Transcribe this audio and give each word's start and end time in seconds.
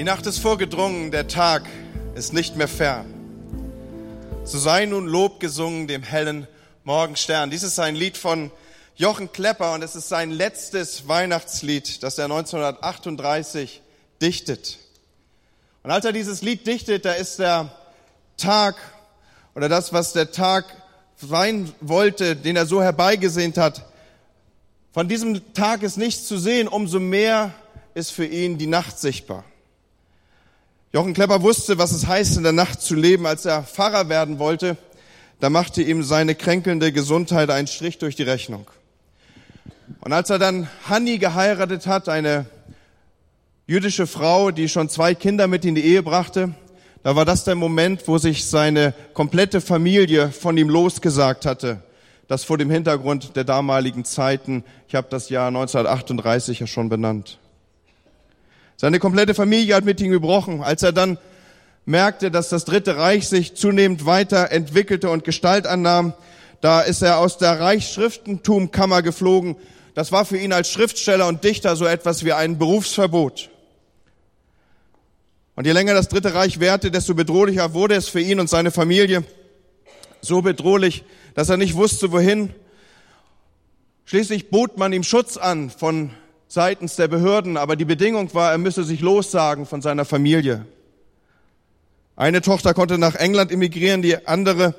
Die 0.00 0.04
Nacht 0.04 0.24
ist 0.24 0.38
vorgedrungen, 0.38 1.10
der 1.10 1.28
Tag 1.28 1.68
ist 2.14 2.32
nicht 2.32 2.56
mehr 2.56 2.68
fern. 2.68 3.04
So 4.44 4.58
sei 4.58 4.86
nun 4.86 5.06
Lob 5.06 5.40
gesungen 5.40 5.88
dem 5.88 6.02
hellen 6.02 6.48
Morgenstern. 6.84 7.50
Dies 7.50 7.62
ist 7.62 7.78
ein 7.78 7.94
Lied 7.94 8.16
von 8.16 8.50
Jochen 8.96 9.30
Klepper 9.30 9.74
und 9.74 9.82
es 9.82 9.96
ist 9.96 10.08
sein 10.08 10.30
letztes 10.30 11.06
Weihnachtslied, 11.06 12.02
das 12.02 12.16
er 12.16 12.24
1938 12.24 13.82
dichtet. 14.22 14.78
Und 15.82 15.90
als 15.90 16.06
er 16.06 16.12
dieses 16.12 16.40
Lied 16.40 16.66
dichtet, 16.66 17.04
da 17.04 17.12
ist 17.12 17.38
der 17.38 17.70
Tag 18.38 18.76
oder 19.54 19.68
das, 19.68 19.92
was 19.92 20.14
der 20.14 20.32
Tag 20.32 20.64
sein 21.18 21.70
wollte, 21.82 22.36
den 22.36 22.56
er 22.56 22.64
so 22.64 22.82
herbeigesehnt 22.82 23.58
hat, 23.58 23.84
von 24.94 25.08
diesem 25.08 25.52
Tag 25.52 25.82
ist 25.82 25.98
nichts 25.98 26.26
zu 26.26 26.38
sehen, 26.38 26.68
umso 26.68 27.00
mehr 27.00 27.52
ist 27.92 28.12
für 28.12 28.24
ihn 28.24 28.56
die 28.56 28.66
Nacht 28.66 28.98
sichtbar. 28.98 29.44
Jochen 30.92 31.14
Klepper 31.14 31.42
wusste, 31.42 31.78
was 31.78 31.92
es 31.92 32.08
heißt, 32.08 32.36
in 32.36 32.42
der 32.42 32.50
Nacht 32.50 32.82
zu 32.82 32.96
leben. 32.96 33.24
Als 33.24 33.44
er 33.44 33.62
Pfarrer 33.62 34.08
werden 34.08 34.40
wollte, 34.40 34.76
da 35.38 35.48
machte 35.48 35.82
ihm 35.82 36.02
seine 36.02 36.34
kränkelnde 36.34 36.90
Gesundheit 36.90 37.48
einen 37.48 37.68
Strich 37.68 37.98
durch 37.98 38.16
die 38.16 38.24
Rechnung. 38.24 38.66
Und 40.00 40.12
als 40.12 40.30
er 40.30 40.40
dann 40.40 40.68
Hanni 40.88 41.18
geheiratet 41.18 41.86
hat, 41.86 42.08
eine 42.08 42.46
jüdische 43.68 44.08
Frau, 44.08 44.50
die 44.50 44.68
schon 44.68 44.88
zwei 44.88 45.14
Kinder 45.14 45.46
mit 45.46 45.64
in 45.64 45.76
die 45.76 45.84
Ehe 45.84 46.02
brachte, 46.02 46.54
da 47.04 47.14
war 47.14 47.24
das 47.24 47.44
der 47.44 47.54
Moment, 47.54 48.08
wo 48.08 48.18
sich 48.18 48.46
seine 48.46 48.92
komplette 49.14 49.60
Familie 49.60 50.32
von 50.32 50.56
ihm 50.56 50.68
losgesagt 50.68 51.46
hatte. 51.46 51.84
Das 52.26 52.42
vor 52.42 52.58
dem 52.58 52.68
Hintergrund 52.68 53.36
der 53.36 53.44
damaligen 53.44 54.04
Zeiten. 54.04 54.64
Ich 54.88 54.96
habe 54.96 55.06
das 55.08 55.28
Jahr 55.28 55.48
1938 55.48 56.58
ja 56.58 56.66
schon 56.66 56.88
benannt. 56.88 57.38
Seine 58.80 58.98
komplette 58.98 59.34
Familie 59.34 59.74
hat 59.74 59.84
mit 59.84 60.00
ihm 60.00 60.10
gebrochen. 60.10 60.62
Als 60.62 60.82
er 60.82 60.92
dann 60.92 61.18
merkte, 61.84 62.30
dass 62.30 62.48
das 62.48 62.64
Dritte 62.64 62.96
Reich 62.96 63.28
sich 63.28 63.54
zunehmend 63.54 64.06
weiterentwickelte 64.06 65.10
und 65.10 65.22
Gestalt 65.22 65.66
annahm, 65.66 66.14
da 66.62 66.80
ist 66.80 67.02
er 67.02 67.18
aus 67.18 67.36
der 67.36 67.60
Reichsschriftentumkammer 67.60 69.02
geflogen. 69.02 69.56
Das 69.92 70.12
war 70.12 70.24
für 70.24 70.38
ihn 70.38 70.54
als 70.54 70.70
Schriftsteller 70.70 71.28
und 71.28 71.44
Dichter 71.44 71.76
so 71.76 71.84
etwas 71.84 72.24
wie 72.24 72.32
ein 72.32 72.56
Berufsverbot. 72.56 73.50
Und 75.56 75.66
je 75.66 75.72
länger 75.72 75.92
das 75.92 76.08
Dritte 76.08 76.32
Reich 76.32 76.58
währte, 76.58 76.90
desto 76.90 77.14
bedrohlicher 77.14 77.74
wurde 77.74 77.96
es 77.96 78.08
für 78.08 78.20
ihn 78.20 78.40
und 78.40 78.48
seine 78.48 78.70
Familie. 78.70 79.24
So 80.22 80.40
bedrohlich, 80.40 81.04
dass 81.34 81.50
er 81.50 81.58
nicht 81.58 81.74
wusste, 81.74 82.12
wohin. 82.12 82.54
Schließlich 84.06 84.48
bot 84.48 84.78
man 84.78 84.94
ihm 84.94 85.02
Schutz 85.02 85.36
an 85.36 85.68
von 85.68 86.12
seitens 86.50 86.96
der 86.96 87.06
Behörden, 87.06 87.56
aber 87.56 87.76
die 87.76 87.84
Bedingung 87.84 88.34
war, 88.34 88.50
er 88.50 88.58
müsse 88.58 88.82
sich 88.82 89.00
lossagen 89.00 89.66
von 89.66 89.82
seiner 89.82 90.04
Familie. 90.04 90.66
Eine 92.16 92.42
Tochter 92.42 92.74
konnte 92.74 92.98
nach 92.98 93.14
England 93.14 93.52
emigrieren, 93.52 94.02
die 94.02 94.26
andere 94.26 94.74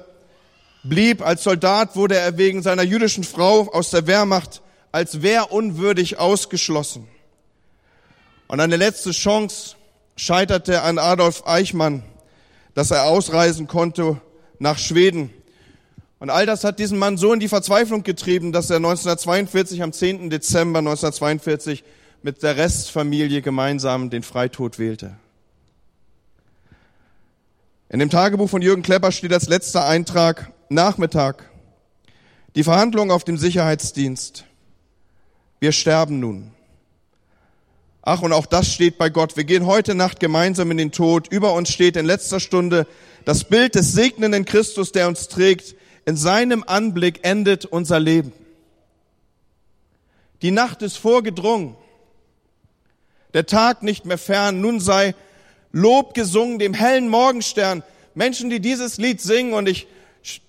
blieb. 0.83 1.25
Als 1.25 1.43
Soldat 1.43 1.95
wurde 1.95 2.17
er 2.17 2.37
wegen 2.37 2.61
seiner 2.61 2.83
jüdischen 2.83 3.23
Frau 3.23 3.71
aus 3.71 3.89
der 3.89 4.05
Wehrmacht 4.05 4.61
als 4.91 5.21
wehrunwürdig 5.21 6.19
ausgeschlossen. 6.19 7.07
Und 8.47 8.59
eine 8.59 8.75
letzte 8.75 9.11
Chance 9.11 9.77
scheiterte 10.17 10.81
an 10.81 10.97
Adolf 10.99 11.47
Eichmann, 11.47 12.03
dass 12.73 12.91
er 12.91 13.05
ausreisen 13.05 13.67
konnte 13.67 14.19
nach 14.59 14.77
Schweden. 14.77 15.33
Und 16.21 16.29
all 16.29 16.45
das 16.45 16.63
hat 16.63 16.77
diesen 16.77 16.99
Mann 16.99 17.17
so 17.17 17.33
in 17.33 17.39
die 17.39 17.47
Verzweiflung 17.47 18.03
getrieben, 18.03 18.51
dass 18.51 18.69
er 18.69 18.75
1942, 18.75 19.81
am 19.81 19.91
10. 19.91 20.29
Dezember 20.29 20.77
1942, 20.77 21.83
mit 22.21 22.43
der 22.43 22.57
Restfamilie 22.57 23.41
gemeinsam 23.41 24.11
den 24.11 24.21
Freitod 24.21 24.77
wählte. 24.77 25.15
In 27.89 27.97
dem 27.97 28.11
Tagebuch 28.11 28.51
von 28.51 28.61
Jürgen 28.61 28.83
Klepper 28.83 29.11
steht 29.11 29.33
als 29.33 29.47
letzter 29.47 29.87
Eintrag 29.87 30.51
Nachmittag. 30.69 31.49
Die 32.53 32.63
Verhandlung 32.63 33.09
auf 33.09 33.23
dem 33.23 33.39
Sicherheitsdienst. 33.39 34.45
Wir 35.59 35.71
sterben 35.71 36.19
nun. 36.19 36.51
Ach, 38.03 38.21
und 38.21 38.31
auch 38.31 38.45
das 38.45 38.71
steht 38.71 38.99
bei 38.99 39.09
Gott. 39.09 39.37
Wir 39.37 39.43
gehen 39.43 39.65
heute 39.65 39.95
Nacht 39.95 40.19
gemeinsam 40.19 40.69
in 40.69 40.77
den 40.77 40.91
Tod. 40.91 41.29
Über 41.29 41.53
uns 41.53 41.71
steht 41.71 41.95
in 41.95 42.05
letzter 42.05 42.39
Stunde 42.39 42.85
das 43.25 43.43
Bild 43.43 43.73
des 43.73 43.93
segnenden 43.93 44.45
Christus, 44.45 44.91
der 44.91 45.07
uns 45.07 45.27
trägt. 45.27 45.80
In 46.05 46.17
seinem 46.17 46.63
Anblick 46.65 47.19
endet 47.23 47.65
unser 47.65 47.99
Leben. 47.99 48.33
Die 50.41 50.51
Nacht 50.51 50.81
ist 50.81 50.97
vorgedrungen. 50.97 51.75
Der 53.33 53.45
Tag 53.45 53.83
nicht 53.83 54.05
mehr 54.05 54.17
fern. 54.17 54.61
Nun 54.61 54.79
sei 54.79 55.15
Lob 55.71 56.13
gesungen 56.13 56.59
dem 56.59 56.73
hellen 56.73 57.07
Morgenstern. 57.07 57.83
Menschen, 58.15 58.49
die 58.49 58.59
dieses 58.59 58.97
Lied 58.97 59.21
singen, 59.21 59.53
und 59.53 59.69
ich 59.69 59.87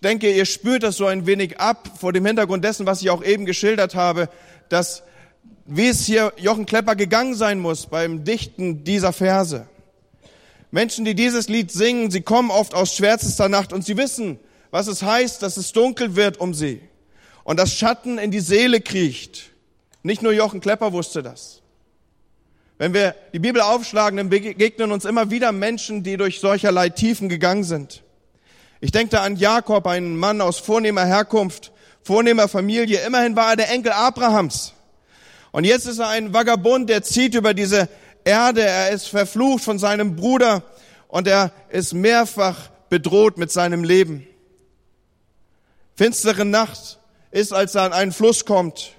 denke, 0.02 0.32
ihr 0.32 0.46
spürt 0.46 0.82
das 0.82 0.96
so 0.96 1.06
ein 1.06 1.26
wenig 1.26 1.60
ab 1.60 1.90
vor 2.00 2.12
dem 2.12 2.26
Hintergrund 2.26 2.64
dessen, 2.64 2.86
was 2.86 3.02
ich 3.02 3.10
auch 3.10 3.22
eben 3.22 3.46
geschildert 3.46 3.94
habe, 3.94 4.28
dass 4.68 5.02
wie 5.64 5.86
es 5.86 6.04
hier 6.04 6.32
Jochen 6.38 6.66
Klepper 6.66 6.96
gegangen 6.96 7.34
sein 7.34 7.60
muss 7.60 7.86
beim 7.86 8.24
Dichten 8.24 8.84
dieser 8.84 9.12
Verse. 9.12 9.66
Menschen, 10.70 11.04
die 11.04 11.14
dieses 11.14 11.48
Lied 11.48 11.70
singen, 11.70 12.10
sie 12.10 12.22
kommen 12.22 12.50
oft 12.50 12.74
aus 12.74 12.94
schwärzester 12.96 13.48
Nacht 13.48 13.72
und 13.72 13.84
sie 13.84 13.96
wissen, 13.96 14.40
was 14.72 14.88
es 14.88 15.02
heißt, 15.02 15.42
dass 15.42 15.58
es 15.58 15.70
dunkel 15.72 16.16
wird 16.16 16.38
um 16.38 16.54
sie 16.54 16.80
und 17.44 17.60
dass 17.60 17.74
Schatten 17.74 18.18
in 18.18 18.30
die 18.30 18.40
Seele 18.40 18.80
kriecht. 18.80 19.50
Nicht 20.02 20.22
nur 20.22 20.32
Jochen 20.32 20.60
Klepper 20.60 20.92
wusste 20.92 21.22
das. 21.22 21.60
Wenn 22.78 22.94
wir 22.94 23.14
die 23.34 23.38
Bibel 23.38 23.60
aufschlagen, 23.60 24.16
dann 24.16 24.30
begegnen 24.30 24.90
uns 24.90 25.04
immer 25.04 25.30
wieder 25.30 25.52
Menschen, 25.52 26.02
die 26.02 26.16
durch 26.16 26.40
solcherlei 26.40 26.88
Tiefen 26.88 27.28
gegangen 27.28 27.64
sind. 27.64 28.02
Ich 28.80 28.90
denke 28.90 29.10
da 29.10 29.22
an 29.22 29.36
Jakob, 29.36 29.86
einen 29.86 30.16
Mann 30.16 30.40
aus 30.40 30.58
vornehmer 30.58 31.04
Herkunft, 31.04 31.70
vornehmer 32.02 32.48
Familie. 32.48 33.04
Immerhin 33.06 33.36
war 33.36 33.50
er 33.50 33.56
der 33.56 33.70
Enkel 33.70 33.92
Abrahams. 33.92 34.72
Und 35.52 35.64
jetzt 35.64 35.86
ist 35.86 35.98
er 35.98 36.08
ein 36.08 36.32
Vagabund, 36.32 36.88
der 36.88 37.02
zieht 37.02 37.34
über 37.34 37.52
diese 37.52 37.90
Erde. 38.24 38.62
Er 38.62 38.90
ist 38.90 39.06
verflucht 39.08 39.62
von 39.62 39.78
seinem 39.78 40.16
Bruder 40.16 40.62
und 41.08 41.28
er 41.28 41.52
ist 41.68 41.92
mehrfach 41.92 42.70
bedroht 42.88 43.36
mit 43.36 43.52
seinem 43.52 43.84
Leben. 43.84 44.26
Finstere 45.94 46.44
Nacht 46.44 46.98
ist, 47.30 47.52
als 47.52 47.74
er 47.74 47.82
an 47.82 47.92
einen 47.92 48.12
Fluss 48.12 48.44
kommt. 48.44 48.92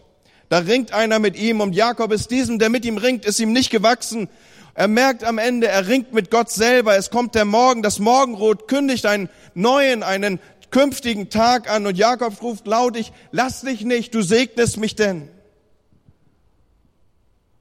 Da 0.49 0.59
ringt 0.59 0.93
einer 0.93 1.19
mit 1.19 1.35
ihm 1.35 1.61
und 1.61 1.73
Jakob 1.73 2.11
ist 2.11 2.29
diesem, 2.29 2.59
der 2.59 2.69
mit 2.69 2.85
ihm 2.85 2.97
ringt, 2.97 3.25
ist 3.25 3.39
ihm 3.39 3.53
nicht 3.53 3.69
gewachsen. 3.69 4.29
Er 4.75 4.87
merkt 4.87 5.23
am 5.23 5.37
Ende, 5.37 5.67
er 5.67 5.87
ringt 5.87 6.13
mit 6.13 6.31
Gott 6.31 6.49
selber. 6.49 6.95
Es 6.95 7.09
kommt 7.09 7.35
der 7.35 7.45
Morgen, 7.45 7.81
das 7.81 7.99
Morgenrot 7.99 8.67
kündigt 8.67 9.05
einen 9.05 9.29
neuen, 9.53 10.03
einen 10.03 10.39
künftigen 10.71 11.29
Tag 11.29 11.69
an 11.69 11.85
und 11.85 11.97
Jakob 11.97 12.41
ruft 12.41 12.67
laut, 12.67 12.97
ich 12.97 13.13
lass 13.31 13.61
dich 13.61 13.85
nicht, 13.85 14.13
du 14.15 14.21
segnest 14.21 14.77
mich 14.77 14.95
denn. 14.95 15.29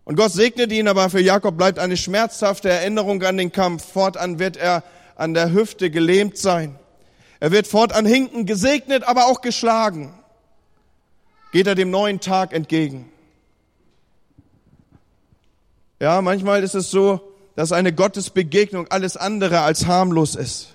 Und 0.04 0.16
Gott 0.16 0.32
segnet 0.32 0.72
ihn, 0.72 0.88
aber 0.88 1.10
für 1.10 1.20
Jakob 1.20 1.56
bleibt 1.56 1.78
eine 1.78 1.96
schmerzhafte 1.96 2.70
Erinnerung 2.70 3.22
an 3.22 3.36
den 3.36 3.52
Kampf. 3.52 3.84
Fortan 3.92 4.38
wird 4.38 4.56
er 4.56 4.82
an 5.14 5.34
der 5.34 5.52
Hüfte 5.52 5.90
gelähmt 5.90 6.36
sein. 6.36 6.78
Er 7.42 7.50
wird 7.50 7.66
fortan 7.66 8.06
hinken, 8.06 8.46
gesegnet, 8.46 9.02
aber 9.02 9.26
auch 9.26 9.40
geschlagen. 9.40 10.14
Geht 11.50 11.66
er 11.66 11.74
dem 11.74 11.90
neuen 11.90 12.20
Tag 12.20 12.52
entgegen. 12.52 13.10
Ja, 15.98 16.22
manchmal 16.22 16.62
ist 16.62 16.76
es 16.76 16.92
so, 16.92 17.20
dass 17.56 17.72
eine 17.72 17.92
Gottesbegegnung 17.92 18.86
alles 18.92 19.16
andere 19.16 19.62
als 19.62 19.86
harmlos 19.86 20.36
ist. 20.36 20.68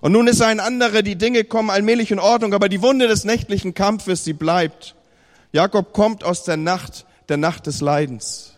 Und 0.00 0.12
nun 0.12 0.28
ist 0.28 0.40
ein 0.40 0.60
anderer, 0.60 1.02
die 1.02 1.16
Dinge 1.16 1.44
kommen 1.44 1.68
allmählich 1.68 2.10
in 2.10 2.20
Ordnung, 2.20 2.54
aber 2.54 2.70
die 2.70 2.80
Wunde 2.80 3.06
des 3.06 3.24
nächtlichen 3.24 3.74
Kampfes, 3.74 4.24
sie 4.24 4.32
bleibt. 4.32 4.94
Jakob 5.52 5.92
kommt 5.92 6.24
aus 6.24 6.44
der 6.44 6.56
Nacht 6.56 7.04
der 7.28 7.36
Nacht 7.36 7.66
des 7.66 7.82
Leidens. 7.82 8.54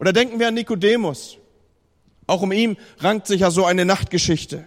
Oder 0.00 0.12
denken 0.12 0.40
wir 0.40 0.48
an 0.48 0.54
Nikodemus. 0.54 1.38
Auch 2.26 2.42
um 2.42 2.50
ihn 2.50 2.76
rankt 2.98 3.28
sich 3.28 3.42
ja 3.42 3.52
so 3.52 3.64
eine 3.64 3.84
Nachtgeschichte. 3.84 4.66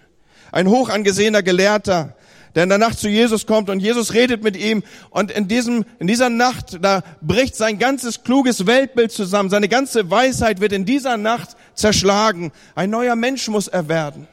Ein 0.51 0.68
hoch 0.68 0.90
angesehener 0.90 1.44
Gelehrter, 1.44 2.16
der 2.56 2.63
in 2.63 2.69
der 2.69 2.78
Nacht 2.78 3.00
zu 3.00 3.07
Jesus 3.07 3.46
kommt 3.46 3.69
und 3.69 3.80
Jesus 3.80 4.13
redet 4.13 4.44
mit 4.44 4.57
ihm 4.57 4.84
und 5.10 5.31
in 5.31 5.48
diesem, 5.48 5.86
in 6.00 6.07
dieser 6.07 6.30
Nacht, 6.30 6.80
da 6.81 7.04
bricht 7.22 7.56
sein 7.56 7.78
ganzes 7.80 8.24
kluges 8.24 8.66
Weltbild 8.66 9.12
zusammen. 9.12 9.50
Seine 9.50 9.69
ganze 9.69 10.10
Weisheit 10.10 10.60
wird 10.60 10.74
in 10.74 10.86
dieser 10.86 11.18
Nacht 11.18 11.56
zerschlagen. 11.75 12.51
Ein 12.75 12.90
neuer 12.90 13.16
Mensch 13.16 13.48
muss 13.48 13.68
er 13.68 13.88
werden. 13.88 14.28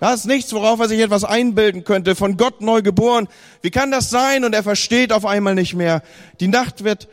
Da 0.00 0.14
ist 0.14 0.26
nichts, 0.26 0.52
worauf 0.52 0.78
er 0.78 0.88
sich 0.88 1.00
etwas 1.00 1.24
einbilden 1.24 1.84
könnte, 1.84 2.14
von 2.14 2.36
Gott 2.36 2.60
neu 2.60 2.82
geboren. 2.82 3.26
Wie 3.62 3.70
kann 3.70 3.90
das 3.90 4.10
sein? 4.10 4.44
Und 4.44 4.54
er 4.54 4.62
versteht 4.62 5.12
auf 5.12 5.26
einmal 5.26 5.54
nicht 5.54 5.74
mehr. 5.74 6.02
Die 6.38 6.46
Nacht 6.46 6.84
wird 6.84 7.08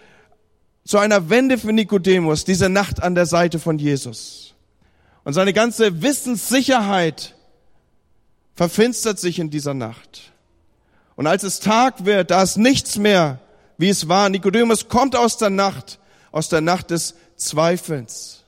zu 0.84 1.00
einer 1.00 1.30
Wende 1.30 1.58
für 1.58 1.74
Nikodemus, 1.74 2.46
diese 2.46 2.70
Nacht 2.70 3.02
an 3.02 3.16
der 3.16 3.26
Seite 3.26 3.58
von 3.58 3.80
Jesus. 3.80 4.54
Und 5.24 5.34
seine 5.34 5.54
ganze 5.54 6.04
Wissenssicherheit 6.04 7.35
verfinstert 8.56 9.20
sich 9.20 9.40
in 9.40 9.50
dieser 9.50 9.74
Nacht. 9.74 10.32
Und 11.16 11.28
als 11.28 11.44
es 11.44 11.60
Tag 11.60 12.06
wird, 12.06 12.32
da 12.32 12.44
ist 12.44 12.58
nichts 12.58 12.98
mehr, 12.98 13.40
wie 13.78 13.90
es 13.90 14.08
war. 14.08 14.30
Nikodemus 14.30 14.88
kommt 14.88 15.16
aus 15.16 15.38
der 15.38 15.50
Nacht, 15.50 16.00
aus 16.32 16.50
der 16.50 16.62
Nacht 16.62 16.92
des 16.92 17.16
Zweifelns. 17.36 18.44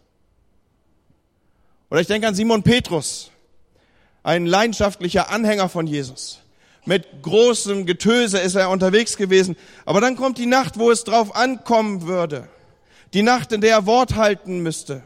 Oder 1.89 2.01
ich 2.01 2.07
denke 2.07 2.27
an 2.27 2.36
Simon 2.36 2.63
Petrus, 2.63 3.31
ein 4.24 4.45
leidenschaftlicher 4.45 5.30
Anhänger 5.30 5.69
von 5.69 5.88
Jesus. 5.88 6.39
Mit 6.86 7.21
großem 7.21 7.86
Getöse 7.86 8.39
ist 8.39 8.56
er 8.56 8.69
unterwegs 8.69 9.18
gewesen. 9.18 9.57
Aber 9.86 10.00
dann 10.00 10.15
kommt 10.15 10.38
die 10.38 10.45
Nacht, 10.45 10.80
wo 10.80 10.89
es 10.89 11.04
drauf 11.04 11.36
ankommen 11.36 12.07
würde. 12.07 12.48
Die 13.13 13.24
Nacht, 13.24 13.51
in 13.51 13.62
der 13.62 13.71
er 13.71 13.86
Wort 13.86 14.15
halten 14.15 14.59
müsste. 14.63 15.04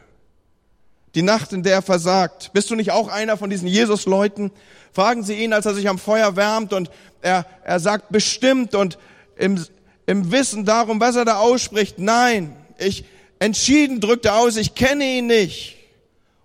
Die 1.14 1.22
Nacht, 1.22 1.52
in 1.52 1.62
der 1.62 1.74
er 1.74 1.82
versagt. 1.82 2.52
Bist 2.52 2.70
du 2.70 2.74
nicht 2.74 2.90
auch 2.90 3.08
einer 3.08 3.36
von 3.36 3.50
diesen 3.50 3.68
Jesus-Leuten? 3.68 4.50
Fragen 4.92 5.22
Sie 5.22 5.34
ihn, 5.34 5.52
als 5.52 5.66
er 5.66 5.74
sich 5.74 5.88
am 5.88 5.98
Feuer 5.98 6.36
wärmt 6.36 6.72
und 6.72 6.90
er, 7.20 7.46
er 7.64 7.80
sagt 7.80 8.10
bestimmt 8.10 8.74
und 8.74 8.98
im, 9.36 9.64
im 10.06 10.32
Wissen 10.32 10.64
darum, 10.64 11.00
was 11.00 11.16
er 11.16 11.24
da 11.24 11.38
ausspricht, 11.38 11.98
nein, 11.98 12.56
ich 12.78 13.04
entschieden 13.38 14.00
drückt 14.00 14.24
er 14.24 14.36
aus, 14.36 14.56
ich 14.56 14.74
kenne 14.74 15.04
ihn 15.04 15.26
nicht. 15.26 15.76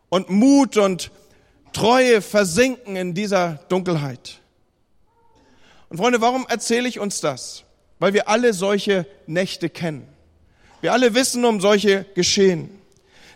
Und 0.09 0.29
Mut 0.29 0.77
und 0.77 1.11
Treue 1.73 2.21
versinken 2.21 2.95
in 2.95 3.13
dieser 3.13 3.59
Dunkelheit. 3.69 4.39
Und 5.89 5.97
Freunde, 5.97 6.21
warum 6.21 6.45
erzähle 6.49 6.87
ich 6.87 6.99
uns 6.99 7.21
das? 7.21 7.63
Weil 7.99 8.13
wir 8.13 8.29
alle 8.29 8.53
solche 8.53 9.05
Nächte 9.27 9.69
kennen. 9.69 10.07
Wir 10.81 10.93
alle 10.93 11.13
wissen 11.13 11.45
um 11.45 11.61
solche 11.61 12.05
Geschehen. 12.15 12.69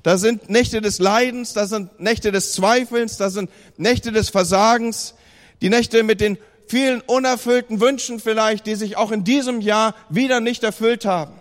Da 0.03 0.17
sind 0.17 0.49
Nächte 0.49 0.81
des 0.81 0.99
Leidens, 0.99 1.53
da 1.53 1.67
sind 1.67 1.99
Nächte 1.99 2.31
des 2.31 2.53
Zweifelns, 2.53 3.17
da 3.17 3.29
sind 3.29 3.51
Nächte 3.77 4.11
des 4.11 4.29
Versagens, 4.29 5.13
die 5.61 5.69
Nächte 5.69 6.03
mit 6.03 6.21
den 6.21 6.37
vielen 6.67 7.01
unerfüllten 7.01 7.79
Wünschen 7.81 8.19
vielleicht, 8.19 8.65
die 8.65 8.75
sich 8.75 8.97
auch 8.97 9.11
in 9.11 9.23
diesem 9.23 9.61
Jahr 9.61 9.93
wieder 10.09 10.39
nicht 10.39 10.63
erfüllt 10.63 11.05
haben. 11.05 11.33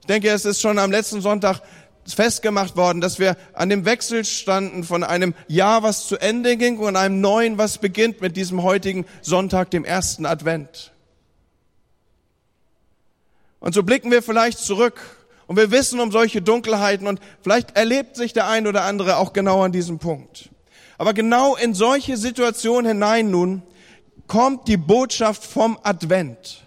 Ich 0.00 0.06
denke, 0.06 0.30
es 0.30 0.44
ist 0.44 0.60
schon 0.60 0.78
am 0.78 0.90
letzten 0.90 1.20
Sonntag 1.20 1.60
festgemacht 2.06 2.76
worden, 2.76 3.00
dass 3.00 3.18
wir 3.18 3.36
an 3.52 3.68
dem 3.68 3.84
Wechsel 3.84 4.24
standen 4.24 4.84
von 4.84 5.04
einem 5.04 5.34
Jahr, 5.48 5.82
was 5.82 6.06
zu 6.06 6.18
Ende 6.18 6.56
ging 6.56 6.78
und 6.78 6.96
einem 6.96 7.20
neuen, 7.20 7.58
was 7.58 7.78
beginnt 7.78 8.20
mit 8.20 8.36
diesem 8.36 8.62
heutigen 8.62 9.06
Sonntag, 9.22 9.70
dem 9.70 9.84
ersten 9.84 10.26
Advent. 10.26 10.92
Und 13.60 13.74
so 13.74 13.82
blicken 13.82 14.10
wir 14.10 14.22
vielleicht 14.22 14.58
zurück 14.58 15.00
und 15.46 15.56
wir 15.56 15.70
wissen 15.70 16.00
um 16.00 16.10
solche 16.10 16.42
Dunkelheiten 16.42 17.06
und 17.06 17.20
vielleicht 17.42 17.76
erlebt 17.76 18.16
sich 18.16 18.32
der 18.32 18.48
ein 18.48 18.66
oder 18.66 18.84
andere 18.84 19.18
auch 19.18 19.32
genau 19.32 19.62
an 19.62 19.72
diesem 19.72 19.98
Punkt. 19.98 20.50
Aber 20.98 21.12
genau 21.12 21.56
in 21.56 21.74
solche 21.74 22.16
Situationen 22.16 22.86
hinein 22.86 23.30
nun 23.30 23.62
kommt 24.26 24.68
die 24.68 24.76
Botschaft 24.76 25.44
vom 25.44 25.78
Advent. 25.82 26.62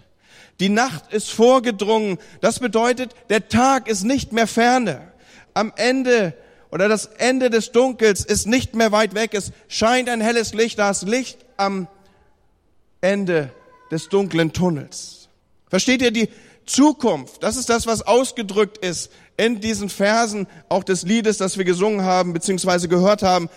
Die 0.60 0.68
Nacht 0.68 1.12
ist 1.12 1.30
vorgedrungen. 1.30 2.18
Das 2.40 2.58
bedeutet, 2.58 3.14
der 3.30 3.48
Tag 3.48 3.88
ist 3.88 4.04
nicht 4.04 4.32
mehr 4.32 4.46
ferne 4.46 5.12
am 5.54 5.72
Ende 5.76 6.34
oder 6.70 6.88
das 6.88 7.06
Ende 7.06 7.50
des 7.50 7.72
Dunkels 7.72 8.24
ist 8.24 8.46
nicht 8.46 8.74
mehr 8.74 8.92
weit 8.92 9.14
weg. 9.14 9.34
Es 9.34 9.52
scheint 9.68 10.08
ein 10.08 10.20
helles 10.20 10.54
Licht, 10.54 10.78
das 10.78 11.02
Licht 11.02 11.38
am 11.56 11.88
Ende 13.00 13.50
des 13.90 14.08
dunklen 14.08 14.52
Tunnels. 14.52 15.28
Versteht 15.68 16.02
ihr 16.02 16.10
die 16.10 16.28
Zukunft? 16.68 17.42
Das 17.42 17.56
ist 17.56 17.68
das, 17.68 17.86
was 17.86 18.02
ausgedrückt 18.02 18.78
ist 18.78 19.10
in 19.36 19.60
diesen 19.60 19.88
Versen 19.88 20.46
auch 20.68 20.84
des 20.84 21.02
Liedes, 21.02 21.38
das 21.38 21.58
wir 21.58 21.64
gesungen 21.64 22.02
haben 22.02 22.32
bzw. 22.32 22.88
gehört 22.88 23.22
haben. 23.22 23.48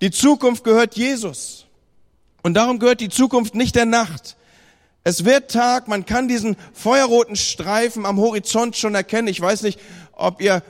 Die 0.00 0.10
Zukunft 0.10 0.64
gehört 0.64 0.96
Jesus. 0.96 1.66
Und 2.42 2.54
darum 2.54 2.78
gehört 2.78 3.00
die 3.00 3.08
Zukunft 3.08 3.54
nicht 3.54 3.74
der 3.76 3.86
Nacht. 3.86 4.36
Es 5.04 5.24
wird 5.24 5.50
Tag, 5.50 5.88
man 5.88 6.04
kann 6.04 6.28
diesen 6.28 6.56
feuerroten 6.72 7.36
Streifen 7.36 8.04
am 8.04 8.18
Horizont 8.18 8.76
schon 8.76 8.94
erkennen. 8.94 9.28
Ich 9.28 9.40
weiß 9.40 9.62
nicht, 9.62 9.78
ob 10.12 10.40
ihr 10.40 10.62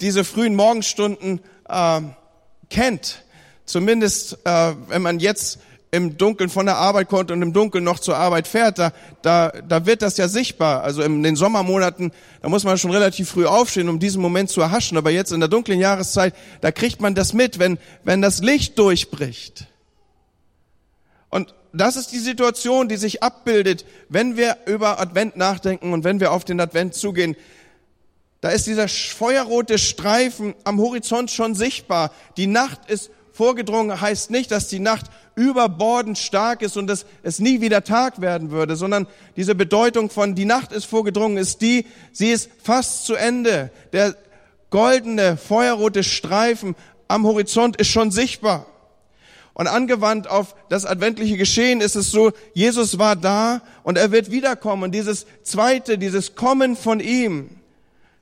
diese 0.00 0.24
frühen 0.24 0.56
Morgenstunden 0.56 1.40
äh, 1.68 2.00
kennt. 2.68 3.24
Zumindest 3.66 4.38
äh, 4.44 4.74
wenn 4.88 5.02
man 5.02 5.20
jetzt 5.20 5.60
im 5.92 6.16
Dunkeln 6.16 6.50
von 6.50 6.66
der 6.66 6.76
Arbeit 6.76 7.08
kommt 7.08 7.30
und 7.30 7.42
im 7.42 7.52
Dunkeln 7.52 7.82
noch 7.82 7.98
zur 7.98 8.16
Arbeit 8.16 8.46
fährt, 8.46 8.78
da, 8.78 8.92
da, 9.22 9.48
da 9.48 9.86
wird 9.86 10.02
das 10.02 10.16
ja 10.16 10.28
sichtbar. 10.28 10.82
Also 10.82 11.02
in 11.02 11.22
den 11.22 11.34
Sommermonaten, 11.34 12.12
da 12.42 12.48
muss 12.48 12.64
man 12.64 12.78
schon 12.78 12.92
relativ 12.92 13.30
früh 13.30 13.46
aufstehen, 13.46 13.88
um 13.88 13.98
diesen 13.98 14.22
Moment 14.22 14.50
zu 14.50 14.60
erhaschen. 14.60 14.96
Aber 14.96 15.10
jetzt 15.10 15.32
in 15.32 15.40
der 15.40 15.48
dunklen 15.48 15.80
Jahreszeit, 15.80 16.34
da 16.60 16.70
kriegt 16.70 17.00
man 17.00 17.14
das 17.14 17.32
mit, 17.32 17.58
wenn, 17.58 17.78
wenn 18.04 18.22
das 18.22 18.40
Licht 18.40 18.78
durchbricht. 18.78 19.66
Und 21.28 21.54
das 21.72 21.96
ist 21.96 22.12
die 22.12 22.18
Situation, 22.18 22.88
die 22.88 22.96
sich 22.96 23.22
abbildet, 23.22 23.84
wenn 24.08 24.36
wir 24.36 24.58
über 24.66 25.00
Advent 25.00 25.36
nachdenken 25.36 25.92
und 25.92 26.04
wenn 26.04 26.20
wir 26.20 26.32
auf 26.32 26.44
den 26.44 26.60
Advent 26.60 26.94
zugehen. 26.94 27.36
Da 28.40 28.50
ist 28.50 28.66
dieser 28.66 28.88
feuerrote 28.88 29.78
Streifen 29.78 30.54
am 30.64 30.80
Horizont 30.80 31.30
schon 31.30 31.54
sichtbar. 31.54 32.12
Die 32.36 32.46
Nacht 32.46 32.88
ist 32.88 33.10
vorgedrungen, 33.32 34.00
heißt 34.00 34.30
nicht, 34.30 34.50
dass 34.50 34.68
die 34.68 34.80
Nacht 34.80 35.06
überbordend 35.34 36.18
stark 36.18 36.62
ist 36.62 36.76
und 36.76 36.86
dass 36.86 37.06
es 37.22 37.38
nie 37.38 37.60
wieder 37.60 37.84
Tag 37.84 38.20
werden 38.20 38.50
würde, 38.50 38.76
sondern 38.76 39.06
diese 39.36 39.54
Bedeutung 39.54 40.10
von 40.10 40.34
die 40.34 40.44
Nacht 40.44 40.72
ist 40.72 40.84
vorgedrungen 40.84 41.36
ist 41.36 41.60
die, 41.60 41.86
sie 42.12 42.30
ist 42.30 42.50
fast 42.62 43.04
zu 43.06 43.14
Ende. 43.14 43.70
Der 43.92 44.16
goldene, 44.70 45.36
feuerrote 45.36 46.02
Streifen 46.02 46.76
am 47.08 47.26
Horizont 47.26 47.76
ist 47.76 47.88
schon 47.88 48.10
sichtbar. 48.10 48.66
Und 49.52 49.66
angewandt 49.66 50.28
auf 50.28 50.54
das 50.68 50.86
adventliche 50.86 51.36
Geschehen 51.36 51.80
ist 51.80 51.96
es 51.96 52.10
so, 52.10 52.32
Jesus 52.54 52.98
war 52.98 53.16
da 53.16 53.60
und 53.82 53.98
er 53.98 54.12
wird 54.12 54.30
wiederkommen. 54.30 54.84
Und 54.84 54.94
dieses 54.94 55.26
zweite, 55.42 55.98
dieses 55.98 56.34
Kommen 56.34 56.76
von 56.76 57.00
ihm, 57.00 57.50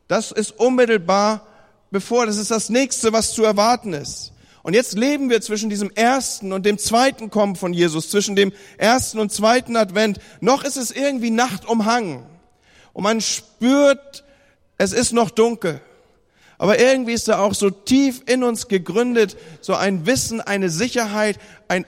das 0.08 0.32
ist 0.32 0.58
unmittelbar 0.58 1.46
bevor, 1.90 2.26
das 2.26 2.38
ist 2.38 2.50
das 2.50 2.70
nächste, 2.70 3.12
was 3.12 3.34
zu 3.34 3.44
erwarten 3.44 3.92
ist. 3.92 4.32
Und 4.62 4.74
jetzt 4.74 4.96
leben 4.96 5.30
wir 5.30 5.40
zwischen 5.40 5.70
diesem 5.70 5.90
ersten 5.90 6.52
und 6.52 6.66
dem 6.66 6.78
zweiten 6.78 7.30
Kommen 7.30 7.56
von 7.56 7.72
Jesus, 7.72 8.10
zwischen 8.10 8.36
dem 8.36 8.52
ersten 8.76 9.18
und 9.18 9.32
zweiten 9.32 9.76
Advent. 9.76 10.18
Noch 10.40 10.64
ist 10.64 10.76
es 10.76 10.90
irgendwie 10.90 11.30
Nacht 11.30 11.66
umhangen. 11.66 12.24
Und 12.92 13.04
man 13.04 13.20
spürt, 13.20 14.24
es 14.76 14.92
ist 14.92 15.12
noch 15.12 15.30
dunkel. 15.30 15.80
Aber 16.58 16.80
irgendwie 16.80 17.12
ist 17.12 17.28
da 17.28 17.38
auch 17.38 17.54
so 17.54 17.70
tief 17.70 18.22
in 18.26 18.42
uns 18.42 18.66
gegründet, 18.66 19.36
so 19.60 19.74
ein 19.74 20.06
Wissen, 20.06 20.40
eine 20.40 20.70
Sicherheit, 20.70 21.38
ein 21.68 21.86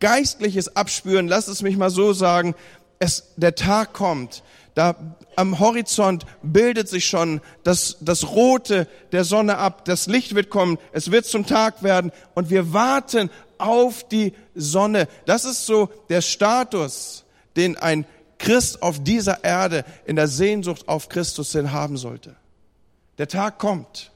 geistliches 0.00 0.76
Abspüren, 0.76 1.28
lass 1.28 1.48
es 1.48 1.62
mich 1.62 1.76
mal 1.76 1.90
so 1.90 2.12
sagen, 2.12 2.54
es, 2.98 3.32
der 3.36 3.54
Tag 3.54 3.92
kommt, 3.92 4.42
da 4.74 4.96
am 5.36 5.58
Horizont 5.58 6.26
bildet 6.42 6.88
sich 6.88 7.06
schon 7.06 7.40
das, 7.62 7.96
das 8.00 8.30
Rote 8.30 8.86
der 9.12 9.24
Sonne 9.24 9.58
ab. 9.58 9.84
Das 9.84 10.06
Licht 10.06 10.34
wird 10.34 10.50
kommen. 10.50 10.78
Es 10.92 11.10
wird 11.10 11.26
zum 11.26 11.46
Tag 11.46 11.82
werden. 11.82 12.12
Und 12.34 12.50
wir 12.50 12.72
warten 12.72 13.30
auf 13.58 14.06
die 14.08 14.34
Sonne. 14.54 15.08
Das 15.26 15.44
ist 15.44 15.66
so 15.66 15.88
der 16.08 16.22
Status, 16.22 17.24
den 17.56 17.76
ein 17.76 18.06
Christ 18.38 18.82
auf 18.82 19.02
dieser 19.02 19.44
Erde 19.44 19.84
in 20.06 20.16
der 20.16 20.28
Sehnsucht 20.28 20.88
auf 20.88 21.08
Christus 21.08 21.52
hin 21.52 21.72
haben 21.72 21.96
sollte. 21.96 22.36
Der 23.18 23.28
Tag 23.28 23.58
kommt. 23.58 24.12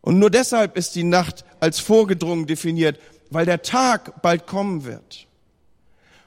Und 0.00 0.20
nur 0.20 0.30
deshalb 0.30 0.76
ist 0.76 0.94
die 0.94 1.02
Nacht 1.02 1.44
als 1.58 1.80
vorgedrungen 1.80 2.46
definiert, 2.46 3.00
weil 3.30 3.44
der 3.44 3.62
Tag 3.62 4.22
bald 4.22 4.46
kommen 4.46 4.84
wird. 4.84 5.26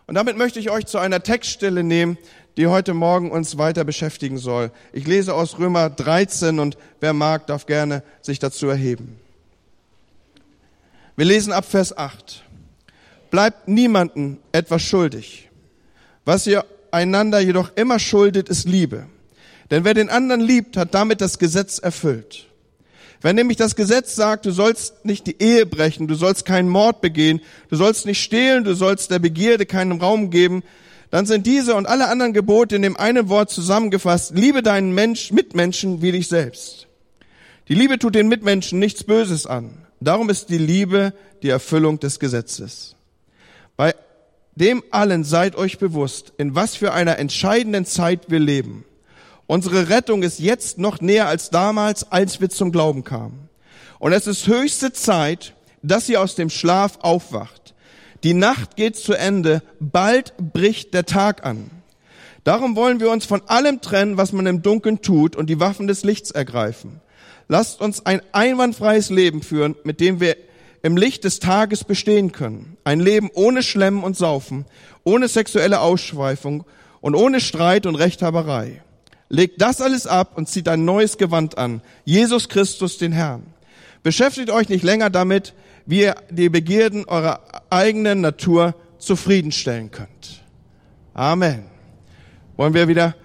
Und 0.06 0.16
damit 0.16 0.36
möchte 0.36 0.60
ich 0.60 0.70
euch 0.70 0.86
zu 0.86 0.98
einer 0.98 1.24
Textstelle 1.24 1.84
nehmen, 1.84 2.18
die 2.60 2.68
heute 2.68 2.94
Morgen 2.94 3.32
uns 3.32 3.58
weiter 3.58 3.86
beschäftigen 3.86 4.38
soll. 4.38 4.72
Ich 4.92 5.08
lese 5.08 5.34
aus 5.34 5.60
Römer 5.60 5.90
13 5.90 6.60
und 6.60 6.78
wer 7.00 7.14
mag, 7.14 7.48
darf 7.48 7.66
gerne 7.66 8.04
sich 8.22 8.38
dazu 8.38 8.68
erheben. 8.68 9.18
Wir 11.16 11.24
lesen 11.24 11.54
ab 11.54 11.64
Vers 11.64 11.98
8. 11.98 12.44
Bleibt 13.32 13.70
niemanden 13.70 14.40
etwas 14.52 14.82
schuldig. 14.82 15.50
Was 16.26 16.48
ihr 16.48 16.66
einander 16.92 17.40
jedoch 17.40 17.72
immer 17.78 17.98
schuldet, 17.98 18.50
ist 18.50 18.68
Liebe. 18.68 19.06
Denn 19.72 19.86
wer 19.86 19.94
den 19.94 20.10
anderen 20.10 20.42
liebt, 20.42 20.76
hat 20.76 20.94
damit 20.94 21.22
das 21.22 21.40
Gesetz 21.40 21.80
erfüllt. 21.80 22.48
Wenn 23.22 23.38
nämlich 23.38 23.56
das 23.56 23.78
Gesetz 23.78 24.16
sagt, 24.16 24.46
du 24.46 24.52
sollst 24.52 25.06
nicht 25.06 25.28
die 25.28 25.42
Ehe 25.42 25.66
brechen, 25.66 26.10
du 26.10 26.16
sollst 26.16 26.44
keinen 26.46 26.68
Mord 26.68 27.00
begehen, 27.00 27.40
du 27.70 27.78
sollst 27.78 28.06
nicht 28.06 28.22
stehlen, 28.22 28.66
du 28.66 28.76
sollst 28.76 29.12
der 29.12 29.20
Begierde 29.20 29.66
keinen 29.66 30.02
Raum 30.02 30.30
geben, 30.30 30.62
dann 31.12 31.26
sind 31.26 31.48
diese 31.48 31.76
und 31.76 31.88
alle 31.88 32.08
anderen 32.08 32.34
Gebote 32.34 32.76
in 32.76 32.82
dem 32.82 32.98
einen 32.98 33.30
Wort 33.30 33.50
zusammengefasst, 33.50 34.34
liebe 34.36 34.62
deinen 34.62 34.94
Mensch, 34.94 35.32
Mitmenschen 35.32 36.02
wie 36.02 36.12
dich 36.12 36.28
selbst. 36.28 36.88
Die 37.68 37.76
Liebe 37.76 38.00
tut 38.00 38.16
den 38.16 38.28
Mitmenschen 38.28 38.80
nichts 38.80 39.04
Böses 39.04 39.46
an. 39.46 39.86
Darum 40.00 40.30
ist 40.30 40.50
die 40.50 40.58
Liebe 40.58 41.14
die 41.44 41.50
Erfüllung 41.50 42.00
des 42.00 42.20
Gesetzes. 42.20 42.96
Bei 43.76 43.96
dem 44.56 44.84
allen 44.92 45.24
seid 45.24 45.56
euch 45.56 45.78
bewusst, 45.78 46.34
in 46.38 46.56
was 46.56 46.76
für 46.76 46.94
einer 46.94 47.18
entscheidenden 47.18 47.86
Zeit 47.86 48.30
wir 48.30 48.40
leben. 48.40 48.86
Unsere 49.48 49.90
Rettung 49.90 50.22
ist 50.22 50.40
jetzt 50.40 50.78
noch 50.78 51.02
näher 51.02 51.28
als 51.28 51.50
damals, 51.50 52.12
als 52.12 52.40
wir 52.40 52.50
zum 52.50 52.72
Glauben 52.72 53.04
kamen. 53.04 53.50
Und 53.98 54.14
es 54.14 54.28
ist 54.28 54.48
höchste 54.48 54.94
Zeit, 54.94 55.54
dass 55.82 56.10
ihr 56.10 56.22
aus 56.22 56.36
dem 56.36 56.50
Schlaf 56.50 57.00
aufwacht. 57.02 57.59
Die 58.24 58.34
Nacht 58.34 58.76
geht 58.76 58.98
zu 58.98 59.14
Ende, 59.14 59.62
bald 59.80 60.34
bricht 60.38 60.94
der 60.94 61.06
Tag 61.06 61.46
an. 61.46 61.72
Darum 62.44 62.76
wollen 62.76 63.00
wir 63.00 63.12
uns 63.12 63.26
von 63.26 63.42
allem 63.48 63.82
trennen, 63.82 64.18
was 64.18 64.34
man 64.34 64.46
im 64.46 64.62
Dunkeln 64.62 65.02
tut 65.02 65.36
und 65.36 65.50
die 65.50 65.60
Waffen 65.60 65.88
des 65.88 66.04
Lichts 66.04 66.32
ergreifen. 66.32 67.00
Lasst 67.48 67.82
uns 67.82 68.06
ein 68.06 68.22
einwandfreies 68.32 69.10
Leben 69.10 69.42
führen, 69.42 69.76
mit 69.84 70.00
dem 70.00 70.20
wir 70.20 70.36
im 70.82 70.98
Licht 70.98 71.24
des 71.24 71.40
Tages 71.40 71.84
bestehen 71.84 72.32
können. 72.32 72.78
Ein 72.84 73.00
Leben 73.00 73.30
ohne 73.34 73.64
Schlemmen 73.64 74.04
und 74.04 74.18
Saufen, 74.18 74.66
ohne 75.04 75.28
sexuelle 75.28 75.80
Ausschweifung 75.82 76.66
und 77.02 77.16
ohne 77.16 77.42
Streit 77.42 77.86
und 77.86 77.96
Rechthaberei. 77.96 78.82
Legt 79.30 79.62
das 79.62 79.82
alles 79.82 80.08
ab 80.08 80.34
und 80.36 80.50
zieht 80.50 80.68
ein 80.68 80.86
neues 80.86 81.18
Gewand 81.18 81.58
an. 81.58 81.82
Jesus 82.06 82.50
Christus, 82.50 82.98
den 82.98 83.12
Herrn. 83.12 83.44
Beschäftigt 84.04 84.50
euch 84.50 84.70
nicht 84.70 84.84
länger 84.84 85.10
damit, 85.10 85.54
wie 85.90 86.02
ihr 86.02 86.16
die 86.30 86.50
Begierden 86.50 87.06
eurer 87.06 87.42
eigenen 87.72 88.22
Natur 88.22 88.76
zufriedenstellen 89.00 89.90
könnt. 89.90 90.44
Amen. 91.16 91.64
Wollen 92.58 92.76
wir 92.76 92.88
wieder 92.88 93.16